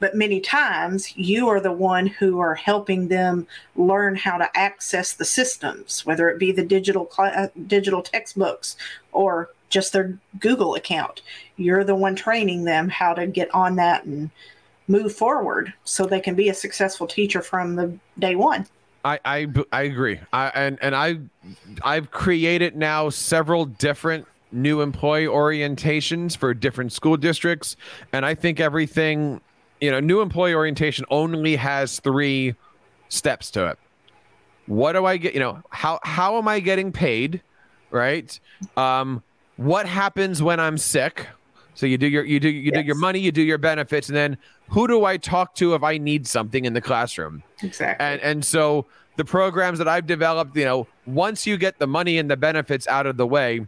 But 0.00 0.14
many 0.14 0.40
times 0.40 1.16
you 1.16 1.48
are 1.48 1.60
the 1.60 1.72
one 1.72 2.06
who 2.06 2.40
are 2.40 2.54
helping 2.54 3.08
them 3.08 3.46
learn 3.76 4.16
how 4.16 4.38
to 4.38 4.56
access 4.56 5.12
the 5.12 5.26
systems, 5.26 6.06
whether 6.06 6.30
it 6.30 6.38
be 6.38 6.52
the 6.52 6.64
digital 6.64 7.04
cla- 7.04 7.28
uh, 7.28 7.48
digital 7.66 8.02
textbooks 8.02 8.76
or 9.12 9.50
just 9.70 9.92
their 9.92 10.18
Google 10.38 10.74
account. 10.74 11.22
You're 11.56 11.84
the 11.84 11.94
one 11.94 12.14
training 12.14 12.64
them 12.64 12.88
how 12.88 13.14
to 13.14 13.26
get 13.26 13.52
on 13.54 13.76
that 13.76 14.04
and 14.04 14.30
move 14.88 15.14
forward 15.14 15.72
so 15.84 16.04
they 16.04 16.20
can 16.20 16.34
be 16.34 16.48
a 16.48 16.54
successful 16.54 17.06
teacher 17.06 17.40
from 17.40 17.76
the 17.76 17.96
day 18.18 18.34
one. 18.34 18.66
I, 19.04 19.18
I 19.24 19.46
I 19.72 19.82
agree. 19.82 20.20
I 20.32 20.48
and 20.48 20.78
and 20.82 20.94
I 20.94 21.20
I've 21.82 22.10
created 22.10 22.76
now 22.76 23.08
several 23.08 23.64
different 23.64 24.26
new 24.52 24.82
employee 24.82 25.26
orientations 25.26 26.36
for 26.36 26.52
different 26.52 26.92
school 26.92 27.16
districts, 27.16 27.76
and 28.12 28.26
I 28.26 28.34
think 28.34 28.60
everything, 28.60 29.40
you 29.80 29.90
know, 29.90 30.00
new 30.00 30.20
employee 30.20 30.54
orientation 30.54 31.06
only 31.08 31.56
has 31.56 31.98
three 32.00 32.54
steps 33.08 33.50
to 33.52 33.68
it. 33.68 33.78
What 34.66 34.92
do 34.92 35.06
I 35.06 35.16
get? 35.16 35.32
You 35.32 35.40
know, 35.40 35.62
how 35.70 35.98
how 36.02 36.36
am 36.36 36.46
I 36.46 36.60
getting 36.60 36.92
paid? 36.92 37.40
Right. 37.90 38.38
Um, 38.76 39.22
what 39.60 39.84
happens 39.84 40.42
when 40.42 40.58
I'm 40.58 40.78
sick? 40.78 41.26
So 41.74 41.84
you 41.84 41.98
do 41.98 42.06
your 42.06 42.24
you 42.24 42.40
do 42.40 42.48
you 42.48 42.72
do 42.72 42.80
your 42.80 42.94
money, 42.94 43.18
you 43.18 43.30
do 43.30 43.42
your 43.42 43.58
benefits, 43.58 44.08
and 44.08 44.16
then 44.16 44.38
who 44.68 44.88
do 44.88 45.04
I 45.04 45.18
talk 45.18 45.54
to 45.56 45.74
if 45.74 45.82
I 45.82 45.98
need 45.98 46.26
something 46.26 46.64
in 46.64 46.72
the 46.72 46.80
classroom? 46.80 47.42
Exactly. 47.62 48.04
and 48.04 48.20
and 48.22 48.44
so 48.44 48.86
the 49.16 49.24
programs 49.24 49.78
that 49.78 49.86
I've 49.86 50.06
developed, 50.06 50.56
you 50.56 50.64
know, 50.64 50.86
once 51.06 51.46
you 51.46 51.58
get 51.58 51.78
the 51.78 51.86
money 51.86 52.16
and 52.16 52.30
the 52.30 52.38
benefits 52.38 52.88
out 52.88 53.06
of 53.06 53.18
the 53.18 53.26
way, 53.26 53.66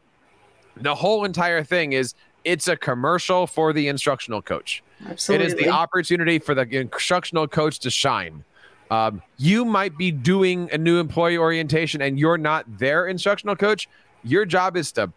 the 0.77 0.95
whole 0.95 1.25
entire 1.25 1.63
thing 1.63 1.93
is 1.93 2.15
it's 2.45 2.69
a 2.69 2.77
commercial 2.77 3.47
for 3.47 3.75
the 3.75 3.89
instructional 3.89 4.41
coach. 4.41 4.83
Absolutely. 5.07 5.45
It 5.45 5.49
is 5.49 5.55
the 5.55 5.69
opportunity 5.69 6.39
for 6.39 6.55
the 6.55 6.63
instructional 6.63 7.47
coach 7.47 7.81
to 7.81 7.91
shine. 7.91 8.45
Um, 8.91 9.23
you 9.37 9.65
might 9.65 9.99
be 9.99 10.11
doing 10.11 10.71
a 10.73 10.79
new 10.79 10.99
employee 10.99 11.39
orientation 11.39 12.01
and 12.01 12.19
you're 12.19 12.39
not 12.39 12.79
their 12.79 13.07
instructional 13.07 13.57
coach. 13.57 13.89
Your 14.25 14.45
job 14.45 14.77
is 14.77 14.93
to 14.93 15.13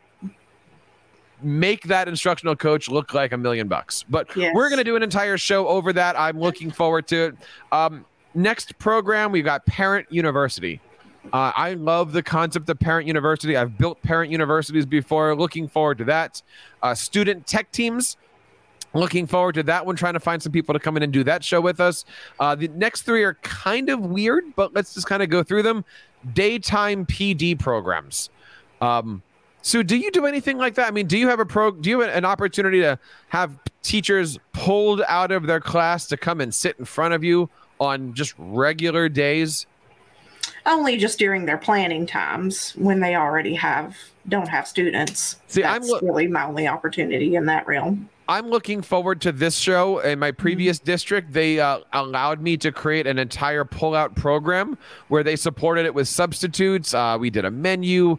make 1.41 1.84
that 1.84 2.08
instructional 2.08 2.56
coach 2.56 2.89
look 2.89 3.13
like 3.13 3.32
a 3.32 3.38
million 3.38 3.67
bucks. 3.67 4.04
But 4.10 4.36
Yes. 4.36 4.54
we're 4.56 4.69
going 4.69 4.78
to 4.78 4.84
do 4.84 4.95
an 4.95 5.04
entire 5.04 5.38
show 5.38 5.67
over 5.67 5.91
that. 5.93 6.17
I'm 6.19 6.39
looking 6.39 6.71
forward 6.71 7.08
to 7.10 7.26
it. 7.28 7.36
Um, 7.71 8.06
next 8.34 8.78
program, 8.80 9.32
we've 9.32 9.45
got 9.45 9.65
Parent 9.65 10.08
University. 10.12 10.80
Uh, 11.34 11.52
I 11.56 11.74
love 11.74 12.12
the 12.12 12.21
concept 12.21 12.69
of 12.69 12.80
Parent 12.80 13.08
University. 13.08 13.58
I've 13.58 13.78
built 13.78 14.02
parent 14.04 14.32
universities 14.32 14.86
before. 14.86 15.36
Looking 15.36 15.67
forward 15.67 15.98
to 15.98 16.04
that. 16.06 16.41
Uh, 16.84 16.93
student 16.93 17.48
tech 17.48 17.71
teams. 17.71 18.15
Looking 18.93 19.26
forward 19.28 19.56
to 19.56 19.63
that 19.63 19.86
one. 19.86 19.95
Trying 19.95 20.13
to 20.13 20.19
find 20.19 20.41
some 20.41 20.52
people 20.52 20.74
to 20.74 20.80
come 20.80 20.95
in 20.98 21.04
and 21.04 21.12
do 21.12 21.24
that 21.26 21.43
show 21.43 21.60
with 21.60 21.80
us. 21.80 22.06
Uh, 22.39 22.54
the 22.56 22.67
next 22.69 23.02
three 23.02 23.24
are 23.24 23.34
kind 23.41 23.89
of 23.89 24.00
weird, 24.02 24.56
but 24.56 24.74
let's 24.74 24.93
just 24.93 25.08
kind 25.08 25.21
of 25.24 25.30
go 25.30 25.41
through 25.43 25.63
them. 25.63 25.84
Daytime 26.34 27.06
PD 27.06 27.58
programs. 27.60 28.30
Um, 28.80 29.21
so, 29.65 29.82
do 29.82 29.97
you 29.97 30.12
do 30.12 30.28
anything 30.28 30.60
like 30.60 30.75
that? 30.75 30.88
I 30.88 30.91
mean, 30.91 31.08
do 31.08 31.17
you 31.17 31.28
have 31.30 31.39
a 31.39 31.45
pro? 31.45 31.71
Do 31.71 31.89
you 31.89 32.01
have 32.01 32.15
an 32.15 32.23
opportunity 32.23 32.82
to 32.82 32.99
have 33.30 33.58
teachers 33.82 34.38
pulled 34.54 35.01
out 35.08 35.32
of 35.32 35.47
their 35.47 35.60
class 35.60 36.06
to 36.10 36.17
come 36.17 36.39
and 36.39 36.54
sit 36.54 36.75
in 36.78 36.86
front 36.86 37.15
of 37.15 37.23
you 37.23 37.49
on 37.80 38.13
just 38.13 38.36
regular 38.38 39.10
days? 39.10 39.65
Only 40.67 40.97
just 40.97 41.17
during 41.17 41.47
their 41.47 41.58
planning 41.58 42.06
times 42.06 42.73
when 42.75 42.99
they 42.99 43.15
already 43.15 43.56
have 43.56 43.97
don't 44.30 44.47
have 44.49 44.67
students. 44.67 45.38
See, 45.47 45.63
I'm 45.63 45.82
lo- 45.82 45.99
really 45.99 46.28
my 46.28 46.45
only 46.45 46.67
opportunity 46.67 47.36
in 47.36 47.47
that 47.47 47.65
realm. 47.65 48.08
I'm 48.28 48.49
looking 48.49 48.82
forward 48.82 49.21
to 49.21 49.32
this 49.32 49.56
show. 49.56 49.99
In 49.99 50.17
my 50.17 50.32
previous 50.32 50.80
district, 50.80 51.32
they 51.32 51.60
uh, 51.60 51.80
allowed 51.93 52.41
me 52.41 52.58
to 52.58 52.71
create 52.71 53.06
an 53.06 53.19
entire 53.19 53.63
pull-out 53.65 54.15
program 54.15 54.80
where 55.10 55.23
they 55.23 55.36
supported 55.36 55.86
it 55.86 55.93
with 55.93 56.08
substitutes. 56.08 56.95
Uh, 56.95 57.17
we 57.19 57.30
did 57.30 57.45
a 57.45 57.51
menu. 57.51 58.17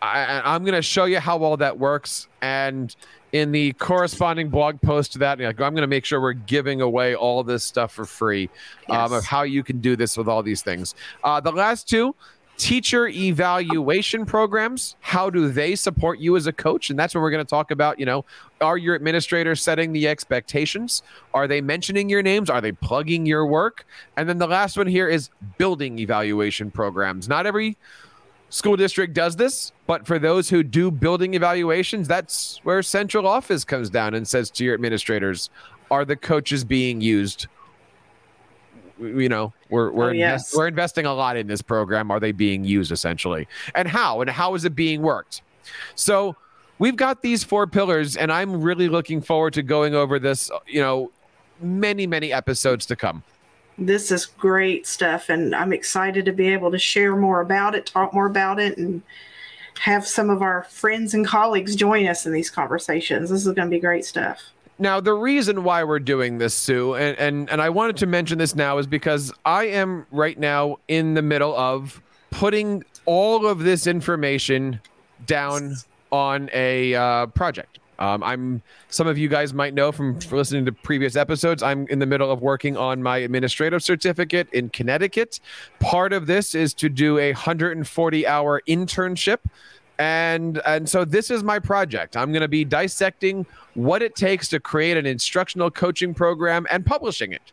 I, 0.00 0.42
I'm 0.44 0.62
going 0.62 0.74
to 0.74 0.82
show 0.82 1.04
you 1.06 1.18
how 1.18 1.42
all 1.42 1.56
that 1.56 1.78
works, 1.78 2.28
and 2.40 2.94
in 3.32 3.52
the 3.52 3.72
corresponding 3.74 4.48
blog 4.48 4.80
post 4.80 5.12
to 5.12 5.18
that, 5.18 5.40
I'm 5.40 5.54
going 5.54 5.76
to 5.76 5.86
make 5.86 6.04
sure 6.04 6.20
we're 6.20 6.32
giving 6.32 6.80
away 6.80 7.14
all 7.14 7.42
this 7.42 7.64
stuff 7.64 7.92
for 7.92 8.04
free 8.04 8.48
um, 8.88 9.12
of 9.12 9.24
how 9.24 9.42
you 9.42 9.62
can 9.62 9.80
do 9.80 9.96
this 9.96 10.16
with 10.16 10.28
all 10.28 10.42
these 10.42 10.62
things. 10.62 10.94
Uh, 11.22 11.40
the 11.40 11.52
last 11.52 11.88
two. 11.88 12.14
Teacher 12.56 13.06
evaluation 13.06 14.26
programs. 14.26 14.96
How 14.98 15.30
do 15.30 15.48
they 15.48 15.76
support 15.76 16.18
you 16.18 16.36
as 16.36 16.48
a 16.48 16.52
coach? 16.52 16.90
And 16.90 16.98
that's 16.98 17.14
what 17.14 17.20
we're 17.20 17.30
going 17.30 17.44
to 17.44 17.48
talk 17.48 17.70
about. 17.70 18.00
You 18.00 18.06
know, 18.06 18.24
are 18.60 18.76
your 18.76 18.96
administrators 18.96 19.62
setting 19.62 19.92
the 19.92 20.08
expectations? 20.08 21.04
Are 21.34 21.46
they 21.46 21.60
mentioning 21.60 22.08
your 22.08 22.20
names? 22.20 22.50
Are 22.50 22.60
they 22.60 22.72
plugging 22.72 23.26
your 23.26 23.46
work? 23.46 23.86
And 24.16 24.28
then 24.28 24.38
the 24.38 24.48
last 24.48 24.76
one 24.76 24.88
here 24.88 25.06
is 25.06 25.30
building 25.56 26.00
evaluation 26.00 26.72
programs. 26.72 27.28
Not 27.28 27.46
every 27.46 27.76
school 28.50 28.76
district 28.76 29.14
does 29.14 29.36
this, 29.36 29.72
but 29.86 30.06
for 30.06 30.18
those 30.18 30.48
who 30.48 30.62
do 30.62 30.90
building 30.90 31.34
evaluations, 31.34 32.08
that's 32.08 32.58
where 32.64 32.82
central 32.82 33.26
office 33.26 33.64
comes 33.64 33.90
down 33.90 34.14
and 34.14 34.26
says 34.26 34.50
to 34.52 34.64
your 34.64 34.74
administrators, 34.74 35.50
are 35.90 36.04
the 36.04 36.16
coaches 36.16 36.64
being 36.64 37.00
used? 37.00 37.46
You 39.00 39.28
know, 39.28 39.52
we're 39.70 39.90
we're 39.92 40.06
Oh, 40.06 40.12
invest- 40.12 40.54
we're 40.56 40.66
investing 40.66 41.06
a 41.06 41.14
lot 41.14 41.36
in 41.36 41.46
this 41.46 41.62
program. 41.62 42.10
Are 42.10 42.18
they 42.18 42.32
being 42.32 42.64
used 42.64 42.90
essentially, 42.90 43.46
and 43.76 43.86
how? 43.86 44.20
And 44.20 44.28
how 44.28 44.54
is 44.54 44.64
it 44.64 44.74
being 44.74 45.02
worked? 45.02 45.42
So 45.94 46.34
we've 46.80 46.96
got 46.96 47.22
these 47.22 47.44
four 47.44 47.66
pillars, 47.68 48.16
and 48.16 48.32
I'm 48.32 48.60
really 48.60 48.88
looking 48.88 49.20
forward 49.20 49.52
to 49.54 49.62
going 49.62 49.94
over 49.94 50.18
this. 50.18 50.50
You 50.66 50.80
know, 50.80 51.12
many 51.60 52.08
many 52.08 52.32
episodes 52.32 52.86
to 52.86 52.96
come. 52.96 53.22
This 53.78 54.10
is 54.10 54.26
great 54.26 54.86
stuff, 54.86 55.28
and 55.28 55.54
I'm 55.54 55.72
excited 55.72 56.24
to 56.24 56.32
be 56.32 56.48
able 56.48 56.70
to 56.72 56.78
share 56.78 57.14
more 57.14 57.40
about 57.40 57.74
it, 57.74 57.86
talk 57.86 58.12
more 58.12 58.26
about 58.26 58.58
it, 58.58 58.76
and 58.76 59.02
have 59.80 60.06
some 60.06 60.30
of 60.30 60.42
our 60.42 60.64
friends 60.64 61.14
and 61.14 61.24
colleagues 61.24 61.76
join 61.76 62.06
us 62.06 62.26
in 62.26 62.32
these 62.32 62.50
conversations. 62.50 63.30
This 63.30 63.46
is 63.46 63.54
going 63.54 63.68
to 63.68 63.70
be 63.70 63.78
great 63.78 64.04
stuff. 64.04 64.40
Now, 64.80 65.00
the 65.00 65.12
reason 65.12 65.64
why 65.64 65.82
we're 65.84 65.98
doing 65.98 66.38
this, 66.38 66.54
Sue, 66.54 66.94
and, 66.94 67.18
and, 67.18 67.50
and 67.50 67.60
I 67.60 67.68
wanted 67.68 67.96
to 67.98 68.06
mention 68.06 68.38
this 68.38 68.54
now 68.54 68.78
is 68.78 68.86
because 68.86 69.32
I 69.44 69.64
am 69.64 70.06
right 70.12 70.38
now 70.38 70.78
in 70.86 71.14
the 71.14 71.22
middle 71.22 71.56
of 71.56 72.00
putting 72.30 72.84
all 73.04 73.46
of 73.46 73.60
this 73.60 73.86
information 73.86 74.80
down 75.26 75.76
on 76.12 76.48
a 76.52 76.94
uh, 76.94 77.26
project. 77.26 77.78
Um, 77.98 78.22
I'm 78.22 78.62
some 78.88 79.06
of 79.06 79.18
you 79.18 79.28
guys 79.28 79.52
might 79.52 79.74
know 79.74 79.92
from 79.92 80.18
listening 80.30 80.64
to 80.66 80.72
previous 80.72 81.16
episodes. 81.16 81.62
I'm 81.62 81.86
in 81.88 81.98
the 81.98 82.06
middle 82.06 82.30
of 82.30 82.42
working 82.42 82.76
on 82.76 83.02
my 83.02 83.18
administrative 83.18 83.82
certificate 83.82 84.48
in 84.52 84.68
Connecticut. 84.68 85.40
Part 85.80 86.12
of 86.12 86.26
this 86.26 86.54
is 86.54 86.74
to 86.74 86.88
do 86.88 87.18
a 87.18 87.32
140 87.32 88.26
hour 88.26 88.62
internship 88.68 89.38
and 89.98 90.60
and 90.64 90.88
so 90.88 91.04
this 91.04 91.28
is 91.28 91.42
my 91.42 91.58
project 91.58 92.16
i'm 92.16 92.30
going 92.30 92.40
to 92.40 92.46
be 92.48 92.64
dissecting 92.64 93.44
what 93.74 94.00
it 94.00 94.14
takes 94.14 94.48
to 94.48 94.60
create 94.60 94.96
an 94.96 95.06
instructional 95.06 95.70
coaching 95.70 96.14
program 96.14 96.66
and 96.70 96.86
publishing 96.86 97.32
it 97.32 97.52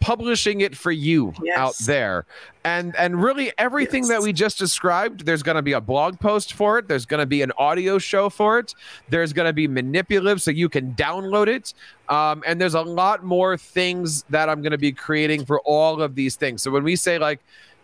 publishing 0.00 0.60
it 0.60 0.76
for 0.76 0.90
you 0.90 1.32
Yes. 1.42 1.58
out 1.58 1.74
there. 1.86 2.26
And 2.64 2.94
and 2.96 3.22
really 3.22 3.52
everything 3.58 4.02
Yes. 4.04 4.08
that 4.08 4.22
we 4.22 4.32
just 4.32 4.58
described 4.58 5.24
there's 5.26 5.42
going 5.42 5.56
to 5.56 5.62
be 5.62 5.72
a 5.72 5.80
blog 5.80 6.18
post 6.20 6.52
for 6.54 6.78
it. 6.78 6.88
There's 6.88 7.06
going 7.06 7.20
to 7.20 7.26
be 7.26 7.42
an 7.42 7.52
audio 7.58 7.98
show 7.98 8.28
for 8.28 8.58
it. 8.58 8.74
There's 9.08 9.32
going 9.32 9.46
to 9.46 9.52
be 9.52 9.68
manipulative 9.68 10.42
so 10.42 10.50
you 10.50 10.68
can 10.68 10.94
download 10.94 11.48
it. 11.48 11.74
Um, 12.08 12.42
and 12.46 12.60
there's 12.60 12.74
a 12.74 12.82
lot 12.82 13.24
more 13.24 13.56
things 13.56 14.24
that 14.30 14.48
i'm 14.48 14.62
going 14.62 14.72
to 14.72 14.78
be 14.78 14.92
creating 14.92 15.44
for 15.44 15.60
all 15.60 16.00
of 16.02 16.14
these 16.14 16.36
things. 16.36 16.62
So 16.62 16.70
when 16.70 16.84
we 16.84 16.96
say 16.96 17.18
like 17.18 17.40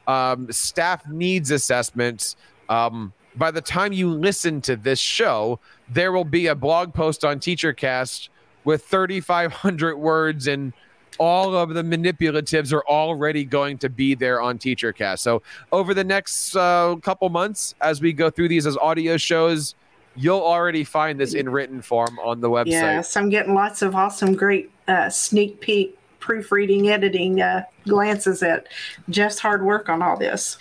um, 0.06 0.50
staff 0.50 1.06
needs 1.08 1.50
assessments 1.50 2.36
um, 2.68 3.12
by 3.36 3.50
the 3.50 3.60
time 3.60 3.92
you 3.92 4.08
listen 4.10 4.60
to 4.62 4.76
this 4.76 4.98
show, 4.98 5.58
there 5.88 6.12
will 6.12 6.24
be 6.24 6.48
a 6.48 6.54
blog 6.54 6.92
post 6.92 7.24
on 7.24 7.38
TeacherCast 7.40 8.28
with 8.64 8.84
3,500 8.84 9.96
words, 9.96 10.46
and 10.46 10.72
all 11.18 11.54
of 11.54 11.74
the 11.74 11.82
manipulatives 11.82 12.72
are 12.72 12.86
already 12.86 13.44
going 13.44 13.78
to 13.78 13.88
be 13.88 14.14
there 14.14 14.40
on 14.40 14.58
TeacherCast. 14.58 15.20
So, 15.20 15.42
over 15.70 15.94
the 15.94 16.04
next 16.04 16.56
uh, 16.56 16.96
couple 17.02 17.28
months, 17.28 17.74
as 17.80 18.00
we 18.00 18.12
go 18.12 18.30
through 18.30 18.48
these 18.48 18.66
as 18.66 18.76
audio 18.76 19.16
shows, 19.16 19.74
you'll 20.16 20.42
already 20.42 20.84
find 20.84 21.18
this 21.18 21.34
in 21.34 21.48
written 21.48 21.82
form 21.82 22.18
on 22.18 22.40
the 22.40 22.50
website. 22.50 22.66
Yes, 22.66 23.16
I'm 23.16 23.28
getting 23.28 23.54
lots 23.54 23.82
of 23.82 23.94
awesome, 23.94 24.34
great 24.34 24.70
uh, 24.88 25.08
sneak 25.08 25.60
peek 25.60 25.98
proofreading, 26.20 26.88
editing 26.88 27.40
uh, 27.40 27.64
glances 27.86 28.42
at 28.42 28.68
Jeff's 29.10 29.38
hard 29.38 29.64
work 29.64 29.88
on 29.88 30.02
all 30.02 30.16
this. 30.16 30.56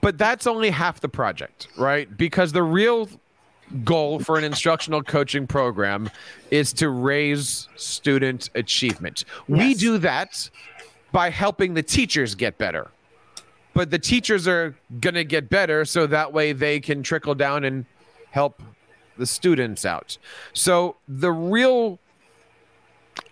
but 0.00 0.18
that's 0.18 0.46
only 0.46 0.70
half 0.70 1.00
the 1.00 1.08
project, 1.08 1.68
right? 1.76 2.14
Because 2.16 2.52
the 2.52 2.62
real 2.62 3.08
goal 3.84 4.18
for 4.18 4.38
an 4.38 4.44
instructional 4.44 5.02
coaching 5.02 5.46
program 5.46 6.10
is 6.50 6.72
to 6.74 6.88
raise 6.88 7.68
student 7.76 8.50
achievement. 8.54 9.24
We 9.48 9.74
do 9.74 9.98
that 9.98 10.50
by 11.12 11.30
helping 11.30 11.74
the 11.74 11.82
teachers 11.82 12.34
get 12.34 12.58
better. 12.58 12.90
But 13.74 13.90
the 13.90 13.98
teachers 13.98 14.46
are 14.46 14.76
going 15.00 15.14
to 15.14 15.24
get 15.24 15.48
better 15.48 15.84
so 15.84 16.06
that 16.06 16.32
way 16.32 16.52
they 16.52 16.80
can 16.80 17.02
trickle 17.02 17.34
down 17.34 17.64
and 17.64 17.86
help 18.30 18.62
the 19.16 19.26
students 19.26 19.84
out. 19.84 20.18
So 20.52 20.96
the 21.08 21.32
real 21.32 21.98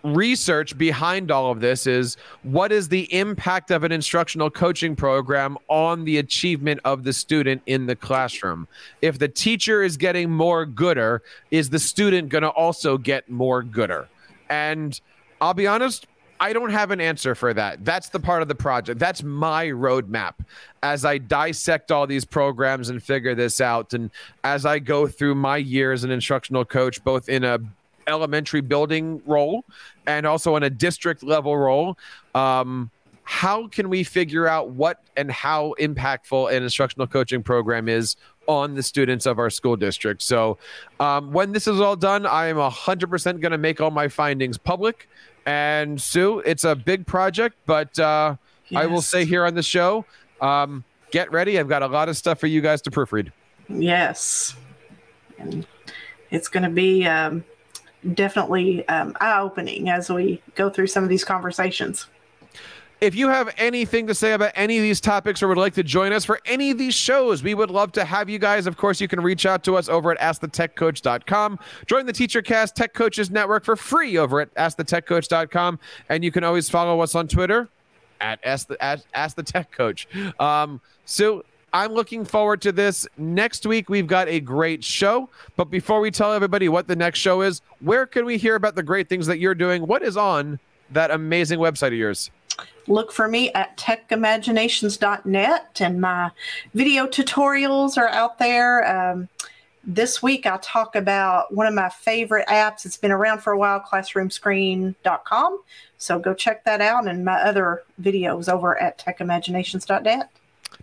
research 0.03 0.77
behind 0.77 1.31
all 1.31 1.51
of 1.51 1.59
this 1.59 1.85
is 1.87 2.17
what 2.43 2.71
is 2.71 2.89
the 2.89 3.13
impact 3.13 3.71
of 3.71 3.83
an 3.83 3.91
instructional 3.91 4.49
coaching 4.49 4.95
program 4.95 5.57
on 5.67 6.05
the 6.05 6.17
achievement 6.17 6.79
of 6.85 7.03
the 7.03 7.13
student 7.13 7.61
in 7.65 7.85
the 7.85 7.95
classroom? 7.95 8.67
If 9.01 9.19
the 9.19 9.27
teacher 9.27 9.83
is 9.83 9.97
getting 9.97 10.29
more 10.29 10.65
gooder 10.65 11.21
is 11.51 11.69
the 11.69 11.79
student 11.79 12.29
going 12.29 12.43
to 12.43 12.49
also 12.49 12.97
get 12.97 13.29
more 13.29 13.63
gooder? 13.63 14.07
And 14.49 14.99
i'll 15.39 15.53
be 15.53 15.67
honest 15.67 16.07
i 16.39 16.53
don't 16.53 16.71
have 16.71 16.91
an 16.91 16.99
answer 16.99 17.35
for 17.35 17.53
that. 17.53 17.85
That's 17.85 18.09
the 18.09 18.19
part 18.19 18.41
of 18.41 18.47
the 18.47 18.55
project. 18.55 18.99
That's 18.99 19.21
my 19.21 19.67
roadmap. 19.67 20.33
As 20.81 21.05
i 21.05 21.17
dissect 21.19 21.91
all 21.91 22.07
these 22.07 22.25
programs 22.25 22.89
and 22.89 23.01
figure 23.01 23.35
this 23.35 23.61
out 23.61 23.93
and 23.93 24.09
as 24.43 24.65
i 24.65 24.79
go 24.79 25.07
through 25.07 25.35
my 25.35 25.57
year 25.57 25.91
as 25.91 26.03
an 26.03 26.11
instructional 26.11 26.65
coach 26.65 27.03
both 27.03 27.29
in 27.29 27.43
a 27.43 27.59
elementary 28.07 28.61
building 28.61 29.21
role 29.25 29.65
and 30.07 30.25
also 30.25 30.55
in 30.55 30.63
a 30.63 30.69
district 30.69 31.23
level 31.23 31.57
role. 31.57 31.97
Um, 32.35 32.91
how 33.23 33.67
can 33.67 33.89
we 33.89 34.03
figure 34.03 34.47
out 34.47 34.71
what 34.71 35.01
and 35.15 35.31
how 35.31 35.75
impactful 35.79 36.51
an 36.51 36.63
instructional 36.63 37.07
coaching 37.07 37.43
program 37.43 37.87
is 37.87 38.15
on 38.47 38.75
the 38.75 38.83
students 38.83 39.25
of 39.25 39.39
our 39.39 39.49
school 39.49 39.75
district? 39.75 40.21
So 40.21 40.57
um, 40.99 41.31
when 41.31 41.51
this 41.51 41.67
is 41.67 41.79
all 41.79 41.95
done 41.95 42.25
i 42.25 42.47
am 42.47 42.57
100% 42.57 43.39
going 43.39 43.51
to 43.51 43.57
make 43.57 43.79
all 43.79 43.91
my 43.91 44.07
findings 44.07 44.57
public. 44.57 45.07
And 45.45 45.99
sue 45.99 46.39
it's 46.39 46.63
a 46.65 46.75
big 46.75 47.07
project 47.07 47.57
but 47.65 47.97
uh, 47.97 48.35
i 48.75 48.85
will 48.85 49.01
say 49.01 49.25
here 49.25 49.45
on 49.45 49.55
the 49.55 49.63
show 49.63 50.05
um, 50.41 50.83
get 51.11 51.31
ready. 51.31 51.59
I've 51.59 51.69
got 51.69 51.83
a 51.83 51.87
lot 51.87 52.09
of 52.09 52.17
stuff 52.17 52.39
for 52.39 52.47
you 52.47 52.61
guys 52.61 52.81
to 52.83 52.91
proofread. 52.91 53.31
Yes. 53.69 54.55
And 55.37 55.65
it's 56.31 56.47
going 56.47 56.63
to 56.63 56.69
be 56.69 57.05
um, 57.05 57.43
definitely 58.13 58.87
um, 58.87 59.15
eye 59.21 59.39
opening 59.39 59.89
as 59.89 60.09
we 60.09 60.41
go 60.55 60.69
through 60.69 60.87
some 60.87 61.03
of 61.03 61.09
these 61.09 61.23
conversations. 61.23 62.07
If 62.99 63.15
you 63.15 63.29
have 63.29 63.51
anything 63.57 64.05
to 64.07 64.13
say 64.13 64.33
about 64.33 64.51
any 64.53 64.77
of 64.77 64.83
these 64.83 65.01
topics 65.01 65.41
or 65.41 65.47
would 65.47 65.57
like 65.57 65.73
to 65.73 65.83
join 65.83 66.13
us 66.13 66.23
for 66.23 66.39
any 66.45 66.69
of 66.69 66.77
these 66.77 66.93
shows, 66.93 67.41
we 67.41 67.55
would 67.55 67.71
love 67.71 67.91
to 67.93 68.05
have 68.05 68.29
you 68.29 68.37
guys. 68.37 68.67
Of 68.67 68.77
course, 68.77 69.01
you 69.01 69.07
can 69.07 69.21
reach 69.21 69.47
out 69.47 69.63
to 69.63 69.75
us 69.75 69.89
over 69.89 70.11
at 70.11 70.19
AskTheTechCoach.com. 70.19 71.57
Join 71.87 72.05
the 72.05 72.13
TeacherCast 72.13 72.73
Tech 72.75 72.93
Coaches 72.93 73.31
Network 73.31 73.65
for 73.65 73.75
free 73.75 74.19
over 74.19 74.41
at 74.41 74.53
AskTheTechCoach.com. 74.53 75.79
And 76.09 76.23
you 76.23 76.31
can 76.31 76.43
always 76.43 76.69
follow 76.69 76.99
us 77.01 77.15
on 77.15 77.27
Twitter 77.27 77.69
at 78.19 78.39
Ask 78.43 78.67
the, 78.67 78.77
Ask 79.15 79.35
the 79.35 79.43
Tech 79.43 79.71
Coach. 79.71 80.07
Um, 80.39 80.79
so 81.05 81.43
I'm 81.73 81.93
looking 81.93 82.25
forward 82.25 82.61
to 82.63 82.71
this. 82.71 83.07
Next 83.17 83.65
week, 83.65 83.89
we've 83.89 84.07
got 84.07 84.27
a 84.27 84.39
great 84.39 84.83
show. 84.83 85.29
But 85.55 85.65
before 85.65 86.01
we 86.01 86.11
tell 86.11 86.33
everybody 86.33 86.67
what 86.67 86.87
the 86.87 86.95
next 86.95 87.19
show 87.19 87.41
is, 87.41 87.61
where 87.79 88.05
can 88.05 88.25
we 88.25 88.37
hear 88.37 88.55
about 88.55 88.75
the 88.75 88.83
great 88.83 89.07
things 89.07 89.27
that 89.27 89.39
you're 89.39 89.55
doing? 89.55 89.87
What 89.87 90.03
is 90.03 90.17
on 90.17 90.59
that 90.91 91.11
amazing 91.11 91.59
website 91.59 91.87
of 91.87 91.93
yours? 91.93 92.29
Look 92.87 93.11
for 93.11 93.27
me 93.27 93.53
at 93.53 93.77
techimaginations.net, 93.77 95.81
and 95.81 96.01
my 96.01 96.31
video 96.73 97.07
tutorials 97.07 97.97
are 97.97 98.09
out 98.09 98.39
there. 98.39 99.11
Um, 99.11 99.29
this 99.83 100.21
week, 100.21 100.45
I 100.45 100.59
talk 100.61 100.95
about 100.95 101.53
one 101.53 101.67
of 101.67 101.73
my 101.73 101.89
favorite 101.89 102.47
apps. 102.47 102.85
It's 102.85 102.97
been 102.97 103.11
around 103.11 103.39
for 103.39 103.53
a 103.53 103.57
while, 103.57 103.79
classroomscreen.com. 103.79 105.61
So 105.97 106.19
go 106.19 106.33
check 106.33 106.65
that 106.65 106.81
out, 106.81 107.07
and 107.07 107.23
my 107.23 107.41
other 107.41 107.83
videos 108.01 108.51
over 108.51 108.79
at 108.81 108.99
techimaginations.net. 108.99 110.29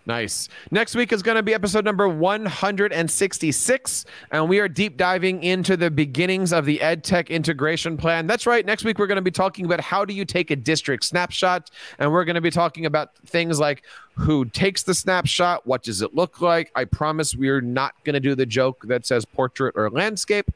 Nice. 0.09 0.49
Next 0.71 0.95
week 0.95 1.13
is 1.13 1.21
going 1.21 1.35
to 1.35 1.43
be 1.43 1.53
episode 1.53 1.85
number 1.85 2.09
166, 2.09 4.05
and 4.31 4.49
we 4.49 4.57
are 4.57 4.67
deep 4.67 4.97
diving 4.97 5.43
into 5.43 5.77
the 5.77 5.91
beginnings 5.91 6.51
of 6.51 6.65
the 6.65 6.79
EdTech 6.79 7.29
integration 7.29 7.95
plan. 7.95 8.25
That's 8.25 8.47
right. 8.47 8.65
Next 8.65 8.83
week, 8.83 8.97
we're 8.97 9.05
going 9.05 9.17
to 9.17 9.21
be 9.21 9.29
talking 9.29 9.65
about 9.65 9.81
how 9.81 10.05
do 10.05 10.15
you 10.15 10.25
take 10.25 10.49
a 10.49 10.55
district 10.55 11.03
snapshot, 11.03 11.69
and 11.99 12.11
we're 12.11 12.25
going 12.25 12.33
to 12.33 12.41
be 12.41 12.49
talking 12.49 12.87
about 12.87 13.15
things 13.27 13.59
like 13.59 13.83
who 14.19 14.43
takes 14.45 14.83
the 14.83 14.93
snapshot, 14.93 15.65
what 15.65 15.81
does 15.81 16.01
it 16.01 16.13
look 16.13 16.41
like. 16.41 16.71
I 16.75 16.83
promise 16.83 17.35
we're 17.35 17.61
not 17.61 17.93
going 18.03 18.15
to 18.15 18.19
do 18.19 18.35
the 18.35 18.45
joke 18.45 18.83
that 18.87 19.05
says 19.05 19.23
portrait 19.23 19.75
or 19.77 19.89
landscape, 19.89 20.51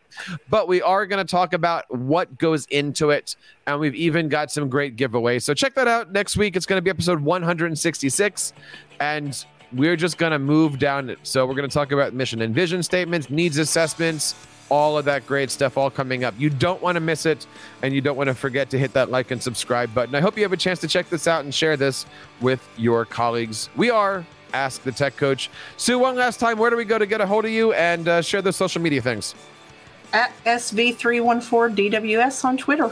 but 0.49 0.67
we 0.67 0.82
are 0.82 1.06
going 1.06 1.26
to 1.26 1.30
talk 1.30 1.54
about 1.54 1.86
what 1.95 2.38
goes 2.38 2.65
into 2.65 3.10
it, 3.10 3.38
and 3.65 3.80
we've 3.80 3.95
even 3.95 4.28
got 4.28 4.52
some 4.52 4.69
great 4.69 4.97
giveaways. 4.97 5.43
So 5.43 5.54
check 5.54 5.76
that 5.76 5.88
out 5.88 6.12
next 6.12 6.36
week. 6.36 6.56
It's 6.56 6.65
going 6.65 6.78
to 6.78 6.82
be 6.82 6.89
episode 6.89 7.21
166 7.21 8.54
and 8.99 9.45
we're 9.71 9.95
just 9.95 10.17
going 10.17 10.32
to 10.32 10.39
move 10.39 10.78
down. 10.80 11.15
So 11.23 11.45
we're 11.45 11.56
going 11.56 11.69
to 11.69 11.73
talk 11.73 11.91
about 11.91 12.13
mission 12.13 12.41
and 12.41 12.54
vision 12.54 12.84
statements, 12.84 13.30
needs 13.30 13.58
assessments, 13.58 14.36
all 14.73 14.97
of 14.97 15.05
that 15.05 15.27
great 15.27 15.51
stuff 15.51 15.77
all 15.77 15.91
coming 15.91 16.23
up. 16.23 16.33
You 16.39 16.49
don't 16.49 16.81
want 16.81 16.95
to 16.95 16.99
miss 16.99 17.27
it, 17.27 17.45
and 17.83 17.93
you 17.93 18.01
don't 18.01 18.17
want 18.17 18.29
to 18.29 18.33
forget 18.33 18.71
to 18.71 18.79
hit 18.79 18.93
that 18.93 19.12
like 19.12 19.29
and 19.29 19.39
subscribe 19.39 19.93
button. 19.93 20.15
I 20.15 20.19
hope 20.19 20.36
you 20.36 20.41
have 20.41 20.51
a 20.51 20.57
chance 20.57 20.79
to 20.79 20.88
check 20.88 21.09
this 21.09 21.27
out 21.27 21.43
and 21.43 21.53
share 21.53 21.77
this 21.77 22.07
with 22.41 22.67
your 22.75 23.05
colleagues. 23.05 23.69
We 23.75 23.91
are 23.91 24.25
Ask 24.51 24.81
the 24.81 24.91
Tech 24.91 25.15
Coach. 25.15 25.51
Sue, 25.77 25.99
one 25.99 26.15
last 26.15 26.39
time, 26.39 26.57
where 26.57 26.71
do 26.71 26.75
we 26.75 26.86
go 26.86 26.97
to 26.97 27.05
get 27.05 27.21
a 27.21 27.27
hold 27.27 27.45
of 27.45 27.51
you 27.51 27.73
and 27.73 28.07
uh, 28.07 28.23
share 28.23 28.41
the 28.41 28.51
social 28.51 28.81
media 28.81 28.99
things? 28.99 29.36
At 30.12 30.33
SV314DWS 30.43 32.43
on 32.43 32.57
Twitter. 32.57 32.91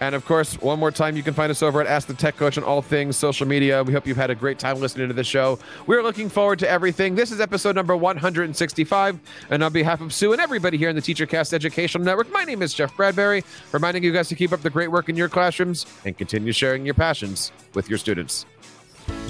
And 0.00 0.14
of 0.14 0.24
course, 0.24 0.54
one 0.60 0.78
more 0.78 0.90
time, 0.90 1.14
you 1.14 1.22
can 1.22 1.34
find 1.34 1.50
us 1.50 1.62
over 1.62 1.80
at 1.80 1.86
Ask 1.86 2.08
the 2.08 2.14
Tech 2.14 2.36
Coach 2.36 2.56
on 2.56 2.64
all 2.64 2.80
things 2.80 3.16
social 3.16 3.46
media. 3.46 3.84
We 3.84 3.92
hope 3.92 4.06
you've 4.06 4.16
had 4.16 4.30
a 4.30 4.34
great 4.34 4.58
time 4.58 4.80
listening 4.80 5.08
to 5.08 5.14
the 5.14 5.24
show. 5.24 5.58
We're 5.86 6.02
looking 6.02 6.30
forward 6.30 6.58
to 6.60 6.68
everything. 6.68 7.14
This 7.14 7.30
is 7.30 7.40
episode 7.40 7.76
number 7.76 7.94
165. 7.94 9.20
And 9.50 9.62
on 9.62 9.72
behalf 9.72 10.00
of 10.00 10.14
Sue 10.14 10.32
and 10.32 10.40
everybody 10.40 10.78
here 10.78 10.88
in 10.88 10.96
the 10.96 11.02
TeacherCast 11.02 11.52
Educational 11.52 12.02
Network, 12.02 12.32
my 12.32 12.44
name 12.44 12.62
is 12.62 12.72
Jeff 12.72 12.96
Bradbury, 12.96 13.44
reminding 13.72 14.02
you 14.02 14.12
guys 14.12 14.28
to 14.30 14.34
keep 14.34 14.52
up 14.52 14.62
the 14.62 14.70
great 14.70 14.90
work 14.90 15.10
in 15.10 15.16
your 15.16 15.28
classrooms 15.28 15.84
and 16.06 16.16
continue 16.16 16.52
sharing 16.52 16.86
your 16.86 16.94
passions 16.94 17.52
with 17.74 17.90
your 17.90 17.98
students. 17.98 18.46